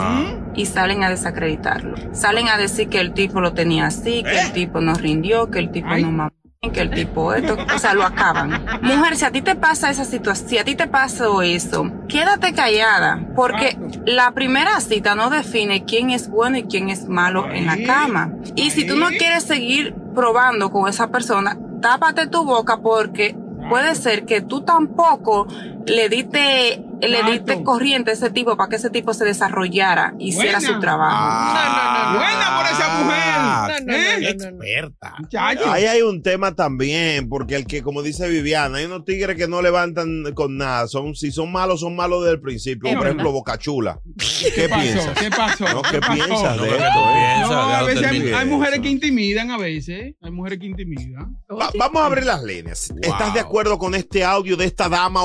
y 0.56 0.66
salen 0.66 1.04
a 1.04 1.10
desacreditarlo. 1.10 1.96
Salen 2.14 2.48
a 2.50 2.58
decir 2.58 2.90
que 2.90 3.00
el 3.00 3.14
tipo 3.14 3.42
lo 3.42 3.54
tenía 3.54 3.88
así, 3.88 4.24
que 4.24 4.40
el 4.40 4.54
tipo 4.54 4.82
no 4.82 4.96
rindió, 4.96 5.50
que 5.50 5.60
el 5.60 5.72
tipo 5.72 5.96
no 5.98 6.12
mamó, 6.12 6.32
que 6.72 6.82
el 6.82 6.92
tipo 6.92 7.34
esto, 7.34 7.58
o 7.74 7.80
sea, 7.80 7.94
lo 7.94 8.04
acaban. 8.04 8.66
Mujer, 8.82 9.16
si 9.16 9.26
a 9.26 9.32
ti 9.32 9.42
te 9.42 9.56
pasa 9.56 9.90
esa 9.90 10.06
situación, 10.06 10.50
si 10.50 10.58
a 10.58 10.64
ti 10.64 10.76
te 10.76 10.88
pasó 10.88 11.42
eso, 11.42 11.92
quédate 12.08 12.54
callada, 12.54 13.20
porque 13.36 13.78
la 14.06 14.32
primera 14.32 14.80
cita 14.82 15.16
no 15.16 15.30
define 15.30 15.86
quién 15.86 16.12
es 16.12 16.30
bueno 16.30 16.58
y 16.58 16.64
quién 16.64 16.90
es 16.90 17.08
malo 17.08 17.50
en 17.52 17.66
la 17.66 17.78
cama. 17.86 18.32
Y 18.56 18.72
si 18.72 18.86
tú 18.86 18.96
no 18.96 19.08
quieres 19.10 19.44
seguir 19.44 19.96
probando 20.14 20.72
con 20.72 20.90
esa 20.90 21.10
persona, 21.10 21.58
tápate 21.82 22.28
tu 22.28 22.46
boca 22.46 22.78
porque 22.78 23.36
puede 23.70 23.96
ser 23.96 24.26
que 24.26 24.42
tú 24.42 24.62
tampoco 24.62 25.48
le 25.86 26.10
diste 26.10 26.85
le 27.02 27.24
diste 27.32 27.64
corriente 27.64 28.12
a 28.12 28.14
ese 28.14 28.30
tipo 28.30 28.56
para 28.58 28.70
que 28.70 28.76
ese 28.78 28.90
tipo 28.90 29.14
se 29.14 29.26
desarrollara, 29.26 30.14
hiciera 30.20 30.60
Buena. 30.60 30.74
su 30.74 30.80
trabajo. 30.80 32.18
Buena 32.18 32.58
por 32.58 32.66
esa 32.66 33.04
mujer. 33.04 33.26
No, 33.46 33.68
no, 33.86 33.94
¿Eh? 33.94 34.08
no, 34.18 34.46
no, 34.46 34.52
no. 34.52 34.64
Experta. 34.64 35.14
Muchacho. 35.20 35.72
Ahí 35.72 35.86
hay 35.86 36.02
un 36.02 36.22
tema 36.24 36.56
también, 36.56 37.28
porque 37.30 37.56
el 37.56 37.66
que, 37.66 37.82
como 37.82 38.02
dice 38.02 38.28
Viviana, 38.30 38.78
hay 38.78 38.86
unos 38.86 39.06
tigres 39.06 39.36
que 39.38 39.48
no 39.48 39.62
levantan 39.62 40.24
con 40.34 40.58
nada. 40.58 40.88
Son, 40.88 41.16
si 41.16 41.32
son 41.32 41.52
malos, 41.52 41.82
son 41.82 41.96
malos 41.96 42.22
desde 42.24 42.36
el 42.36 42.42
principio. 42.42 42.90
Por 42.94 43.06
ejemplo, 43.06 43.26
verdad. 43.26 43.32
Bocachula. 43.34 44.00
¿Qué, 44.18 44.52
¿Qué 44.54 44.70
pasó? 44.70 44.82
piensas? 44.82 45.20
¿Qué 45.20 45.30
pasó? 45.30 45.66
No, 45.74 45.82
¿qué 45.82 46.00
pasó? 46.00 46.14
piensas 46.14 46.58
No, 46.58 46.64
de 46.64 46.70
¿qué 46.70 46.76
esto? 46.76 47.00
No, 47.00 47.62
a 47.62 47.68
Déjalo 47.68 47.86
veces 47.88 48.34
hay, 48.36 48.46
mujeres 48.46 48.80
que 48.80 48.90
intimidan 48.90 49.52
a 49.52 49.58
veces. 49.58 50.16
Hay 50.22 50.32
mujeres 50.32 50.60
que 50.60 50.66
intimidan. 50.68 51.38
Va- 51.52 51.72
vamos 51.78 52.02
a 52.02 52.06
abrir 52.06 52.26
las 52.26 52.44
líneas. 52.44 52.92
¿Estás 53.02 53.34
de 53.34 53.40
acuerdo 53.40 53.78
con 53.78 53.96
este 53.96 54.24
audio 54.24 54.56
de 54.58 54.66
esta 54.66 54.88
dama? 54.90 55.24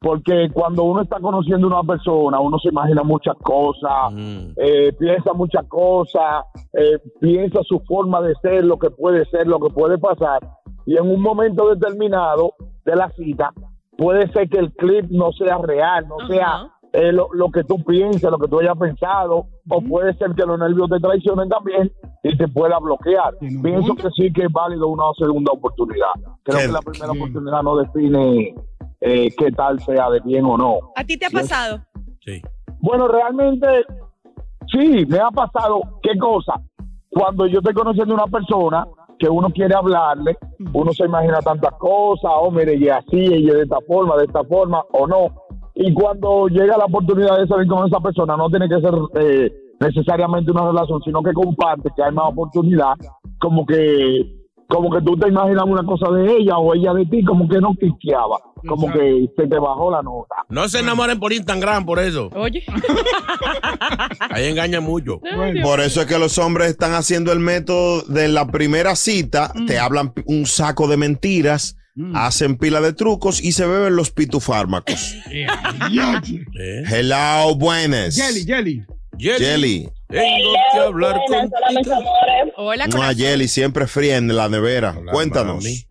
Porque 0.00 0.48
cuando 0.52 0.84
uno 0.84 1.02
está 1.02 1.18
conociendo 1.18 1.66
a 1.66 1.80
una 1.80 1.94
persona, 1.94 2.38
uno 2.38 2.60
se 2.60 2.68
imagina 2.68 3.02
muchas 3.02 3.34
cosas, 3.42 4.12
Mm. 4.12 4.50
eh, 4.56 4.92
piensa 4.96 5.32
muchas 5.32 5.66
cosas, 5.66 6.44
eh, 6.72 7.00
piensa 7.20 7.58
su 7.64 7.80
forma 7.80 8.20
de 8.22 8.34
ser, 8.40 8.64
lo 8.64 8.78
que 8.78 8.90
puede 8.90 9.24
ser, 9.24 9.48
lo 9.48 9.58
que 9.58 9.70
puede 9.70 9.98
pasar. 9.98 10.38
Y 10.86 10.96
en 10.96 11.10
un 11.10 11.20
momento 11.20 11.68
determinado 11.74 12.54
de 12.84 12.94
la 12.94 13.10
cita, 13.16 13.50
puede 13.96 14.30
ser 14.32 14.48
que 14.48 14.58
el 14.60 14.72
clip 14.74 15.06
no 15.10 15.32
sea 15.32 15.58
real, 15.58 16.06
no 16.06 16.28
sea 16.28 16.70
eh, 16.92 17.12
lo, 17.12 17.28
lo 17.32 17.50
que 17.50 17.64
tú 17.64 17.82
piensas, 17.84 18.30
lo 18.30 18.38
que 18.38 18.48
tú 18.48 18.60
hayas 18.60 18.76
pensado, 18.78 19.46
o 19.68 19.80
puede 19.82 20.14
ser 20.14 20.34
que 20.34 20.46
los 20.46 20.58
nervios 20.58 20.88
te 20.88 20.98
traicionen 20.98 21.48
también 21.48 21.92
y 22.22 22.36
te 22.36 22.48
pueda 22.48 22.78
bloquear. 22.78 23.36
Pienso 23.38 23.94
que 23.94 24.08
sí 24.16 24.32
que 24.32 24.44
es 24.44 24.52
válido 24.52 24.88
una 24.88 25.04
segunda 25.18 25.52
oportunidad. 25.52 26.12
Creo 26.44 26.58
que 26.58 26.72
la 26.72 26.80
primera 26.80 27.12
oportunidad 27.12 27.62
no 27.62 27.76
define 27.76 28.54
eh, 29.00 29.28
qué 29.36 29.52
tal 29.52 29.80
sea 29.80 30.10
de 30.10 30.20
bien 30.20 30.44
o 30.44 30.56
no. 30.56 30.78
¿A 30.96 31.04
ti 31.04 31.18
te 31.18 31.26
ha 31.26 31.30
pasado? 31.30 31.80
Sí. 32.24 32.42
Bueno, 32.80 33.08
realmente 33.08 33.66
sí, 34.72 35.04
me 35.06 35.18
ha 35.18 35.30
pasado. 35.30 35.80
¿Qué 36.02 36.16
cosa? 36.18 36.54
Cuando 37.10 37.46
yo 37.46 37.58
estoy 37.58 37.74
conociendo 37.74 38.14
a 38.14 38.24
una 38.24 38.26
persona 38.26 38.86
que 39.18 39.28
uno 39.28 39.50
quiere 39.50 39.74
hablarle, 39.74 40.36
uno 40.72 40.92
se 40.92 41.04
imagina 41.04 41.40
tantas 41.40 41.74
cosas, 41.74 42.30
oh, 42.34 42.50
mire, 42.50 42.76
y 42.76 42.88
así, 42.88 43.16
y 43.16 43.46
de 43.46 43.62
esta 43.62 43.78
forma, 43.86 44.16
de 44.16 44.24
esta 44.24 44.44
forma, 44.44 44.84
o 44.92 45.06
no. 45.06 45.26
Y 45.80 45.92
cuando 45.94 46.48
llega 46.48 46.76
la 46.76 46.86
oportunidad 46.86 47.38
de 47.38 47.46
salir 47.46 47.68
con 47.68 47.86
esa 47.86 48.00
persona, 48.00 48.36
no 48.36 48.50
tiene 48.50 48.68
que 48.68 48.80
ser 48.80 48.92
eh, 49.20 49.52
necesariamente 49.80 50.50
una 50.50 50.66
relación, 50.66 51.00
sino 51.04 51.22
que 51.22 51.32
comparte, 51.32 51.88
que 51.94 52.02
hay 52.02 52.12
más 52.12 52.26
oportunidad, 52.32 52.94
como 53.40 53.64
que 53.64 54.34
como 54.70 54.90
que 54.90 55.00
tú 55.00 55.16
te 55.16 55.28
imaginas 55.28 55.64
una 55.66 55.82
cosa 55.82 56.10
de 56.12 56.30
ella 56.30 56.58
o 56.58 56.74
ella 56.74 56.92
de 56.92 57.06
ti, 57.06 57.24
como 57.24 57.48
que 57.48 57.58
no 57.58 57.72
quiqueaba, 57.72 58.36
como 58.68 58.88
Exacto. 58.88 58.98
que 59.00 59.26
se 59.34 59.48
te 59.48 59.58
bajó 59.58 59.90
la 59.90 60.02
nota. 60.02 60.34
No 60.50 60.68
se 60.68 60.80
enamoren 60.80 61.18
por 61.18 61.32
Instagram, 61.32 61.86
por 61.86 61.98
eso. 61.98 62.28
Oye. 62.36 62.62
Ahí 64.30 64.44
engaña 64.48 64.80
mucho. 64.82 65.20
Bueno, 65.20 65.62
Por 65.62 65.80
eso 65.80 66.02
es 66.02 66.06
que 66.06 66.18
los 66.18 66.36
hombres 66.36 66.68
están 66.68 66.92
haciendo 66.92 67.32
el 67.32 67.40
método 67.40 68.02
de 68.02 68.28
la 68.28 68.46
primera 68.48 68.94
cita, 68.94 69.52
Mm. 69.54 69.64
te 69.66 69.78
hablan 69.78 70.12
un 70.26 70.44
saco 70.44 70.86
de 70.86 70.98
mentiras, 70.98 71.77
hacen 72.14 72.56
pila 72.56 72.80
de 72.80 72.92
trucos 72.92 73.42
y 73.42 73.52
se 73.52 73.66
beben 73.66 73.96
los 73.96 74.10
pitufármacos. 74.10 75.14
eh. 75.30 75.46
¿Eh? 76.60 76.82
Hello, 76.90 77.54
buenas. 77.56 78.16
Jelly, 78.16 78.44
Jelly. 78.44 78.84
Jelly. 79.18 79.38
Jelly. 79.38 79.88
Tengo 80.08 80.52
que 80.72 80.78
hablar 80.78 81.16
Buenas, 81.28 81.50
hola, 81.52 81.66
mis 81.68 81.88
contigo. 81.88 81.94
amores. 81.96 82.54
Hola, 82.56 82.86
No. 82.86 83.02
Jelly, 83.14 83.48
siempre 83.48 83.86
fría 83.86 84.16
en 84.16 84.34
la 84.34 84.48
nevera. 84.48 84.94
Hola, 84.98 85.12
Cuéntanos. 85.12 85.56
mami. 85.56 85.84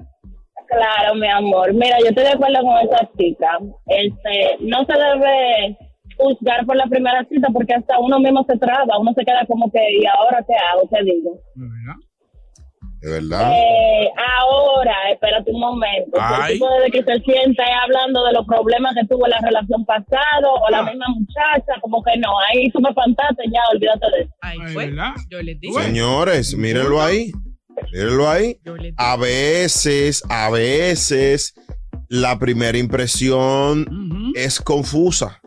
Claro, 0.67 1.15
mi 1.15 1.27
amor. 1.27 1.73
Mira, 1.73 1.97
yo 1.99 2.07
estoy 2.09 2.23
de 2.23 2.31
acuerdo 2.31 2.61
con 2.61 2.77
esa 2.79 3.09
chica. 3.17 3.47
Este, 3.85 4.57
no 4.61 4.85
se 4.85 4.93
debe 4.93 5.77
juzgar 6.17 6.65
por 6.65 6.75
la 6.75 6.87
primera 6.87 7.25
cita 7.29 7.47
porque 7.53 7.73
hasta 7.75 7.99
uno 7.99 8.19
mismo 8.19 8.43
se 8.49 8.57
traba, 8.57 8.97
uno 8.99 9.13
se 9.15 9.23
queda 9.23 9.45
como 9.47 9.71
que, 9.71 9.79
¿y 10.01 10.05
ahora 10.07 10.43
qué 10.47 10.53
hago? 10.55 10.89
¿Qué 10.89 11.03
digo? 11.03 11.39
¿Verdad? 11.55 11.95
De 13.07 13.13
verdad. 13.21 13.51
Eh, 13.53 14.09
ahora, 14.39 14.93
espérate 15.13 15.49
un 15.51 15.59
momento. 15.61 16.11
El 16.47 16.53
tipo 16.53 16.67
desde 16.69 16.91
que 16.91 17.03
se 17.03 17.19
sienta 17.23 17.63
hablando 17.83 18.23
de 18.25 18.33
los 18.33 18.45
problemas 18.45 18.93
que 18.95 19.07
tuvo 19.07 19.25
en 19.25 19.31
la 19.31 19.39
relación 19.41 19.85
pasada 19.85 20.19
o 20.43 20.69
la 20.69 20.79
Ah. 20.79 20.83
misma 20.83 21.05
muchacha, 21.09 21.79
como 21.81 22.03
que 22.03 22.17
no, 22.17 22.29
ahí 22.51 22.69
tú 22.71 22.79
me 22.81 22.89
espantaste, 22.89 23.43
ya, 23.51 23.61
olvídate 23.73 24.05
de 24.17 24.23
eso. 24.23 24.33
Ahí 24.41 24.57
Ay, 24.61 24.73
fue. 24.73 24.85
¿verdad? 24.87 25.11
Yo 25.29 25.41
les 25.41 25.59
dije. 25.59 25.81
Señores, 25.81 26.55
mírenlo 26.55 27.01
ahí. 27.01 27.31
Mírenlo 27.93 28.29
ahí. 28.29 28.57
A 28.97 29.15
veces, 29.17 30.23
a 30.29 30.49
veces, 30.49 31.53
la 32.09 32.37
primera 32.39 32.77
impresión 32.77 33.81
Ujú. 33.87 34.31
es 34.35 34.59
confusa. 34.59 35.39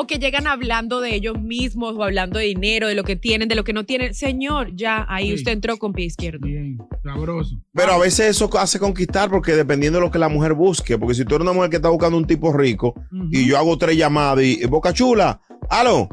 O 0.00 0.06
que 0.06 0.18
llegan 0.18 0.46
hablando 0.46 1.00
de 1.00 1.14
ellos 1.14 1.40
mismos 1.40 1.94
o 1.96 2.02
hablando 2.04 2.38
de 2.38 2.46
dinero, 2.46 2.86
de 2.88 2.94
lo 2.94 3.04
que 3.04 3.16
tienen, 3.16 3.48
de 3.48 3.54
lo 3.54 3.64
que 3.64 3.72
no 3.72 3.84
tienen. 3.84 4.14
Señor, 4.14 4.74
ya 4.76 5.04
ahí 5.08 5.28
Sí. 5.28 5.34
usted 5.34 5.52
entró 5.52 5.76
con 5.78 5.92
pie 5.92 6.06
izquierdo. 6.06 6.40
Bien, 6.46 6.78
sabroso. 7.02 7.56
Pero 7.74 7.92
a 7.92 7.98
veces 7.98 8.26
eso 8.30 8.48
hace 8.58 8.78
conquistar 8.78 9.28
porque 9.30 9.52
dependiendo 9.56 9.98
de 9.98 10.04
lo 10.06 10.10
que 10.10 10.18
la 10.18 10.28
mujer 10.28 10.54
busque. 10.54 10.96
Porque 10.98 11.14
si 11.14 11.24
tú 11.24 11.34
eres 11.34 11.42
una 11.42 11.52
mujer 11.52 11.70
que 11.70 11.76
está 11.76 11.88
buscando 11.88 12.16
un 12.16 12.26
tipo 12.26 12.52
rico 12.52 12.94
y 13.30 13.46
yo 13.46 13.58
hago 13.58 13.76
tres 13.78 13.96
llamadas 13.96 14.44
y 14.44 14.64
Boca 14.66 14.92
Chula, 14.92 15.40
aló, 15.70 16.08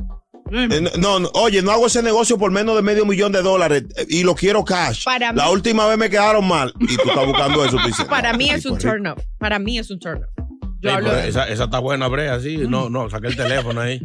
Eh, 0.51 0.79
no, 0.99 1.19
no, 1.19 1.27
oye, 1.33 1.63
no 1.63 1.71
hago 1.71 1.87
ese 1.87 2.03
negocio 2.03 2.37
por 2.37 2.51
menos 2.51 2.75
de 2.75 2.83
medio 2.83 3.03
millón 3.03 3.31
de 3.31 3.41
dólares 3.41 3.83
eh, 3.97 4.05
y 4.07 4.21
lo 4.23 4.35
quiero 4.35 4.63
cash. 4.63 5.03
Para 5.03 5.33
La 5.33 5.45
mí- 5.45 5.51
última 5.51 5.87
vez 5.87 5.97
me 5.97 6.07
quedaron 6.07 6.47
mal 6.47 6.71
y 6.79 6.95
tú 6.97 7.09
estás 7.09 7.25
buscando 7.25 7.65
eso. 7.65 7.77
tú 7.77 7.87
dices, 7.87 8.05
Para 8.05 8.31
no, 8.31 8.37
mí 8.37 8.45
este 8.49 8.59
es 8.59 8.65
un 8.67 8.77
turn 8.77 9.07
up. 9.07 9.21
Para 9.39 9.57
mí 9.57 9.79
es 9.79 9.89
un 9.89 9.99
turn 9.99 10.21
pero 10.35 10.44
de- 10.89 11.27
esa, 11.29 11.47
esa 11.47 11.63
está 11.65 11.79
buena, 11.79 12.07
Brea, 12.07 12.39
sí. 12.39 12.57
No, 12.57 12.89
no, 12.89 13.09
saqué 13.09 13.27
el 13.27 13.35
teléfono 13.35 13.81
ahí. 13.81 13.99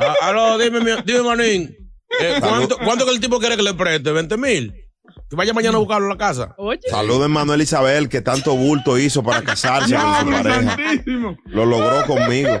Ah, 0.00 0.14
aló, 0.22 0.58
dime, 0.58 0.80
mi- 0.80 1.02
dime, 1.04 1.22
manín. 1.22 1.76
Eh, 2.20 2.36
¿cuánto, 2.40 2.76
¿Cuánto 2.78 3.04
que 3.06 3.12
el 3.12 3.20
tipo 3.20 3.38
quiere 3.38 3.56
que 3.56 3.62
le 3.62 3.74
preste? 3.74 4.10
¿20 4.12 4.36
mil? 4.36 4.74
Que 5.28 5.36
vaya 5.36 5.52
mañana 5.52 5.76
a 5.76 5.80
buscarlo 5.80 6.06
a 6.06 6.10
la 6.10 6.16
casa. 6.18 6.54
Oye. 6.58 6.80
Saluden 6.90 7.30
Manuel 7.30 7.62
Isabel, 7.62 8.08
que 8.08 8.20
tanto 8.20 8.56
bulto 8.56 8.98
hizo 8.98 9.22
para 9.22 9.42
casarse 9.42 9.94
con 9.94 10.14
su 10.20 10.30
pareja. 10.42 10.76
santísimo. 10.76 11.36
Lo 11.46 11.64
logró 11.66 12.04
conmigo. 12.06 12.60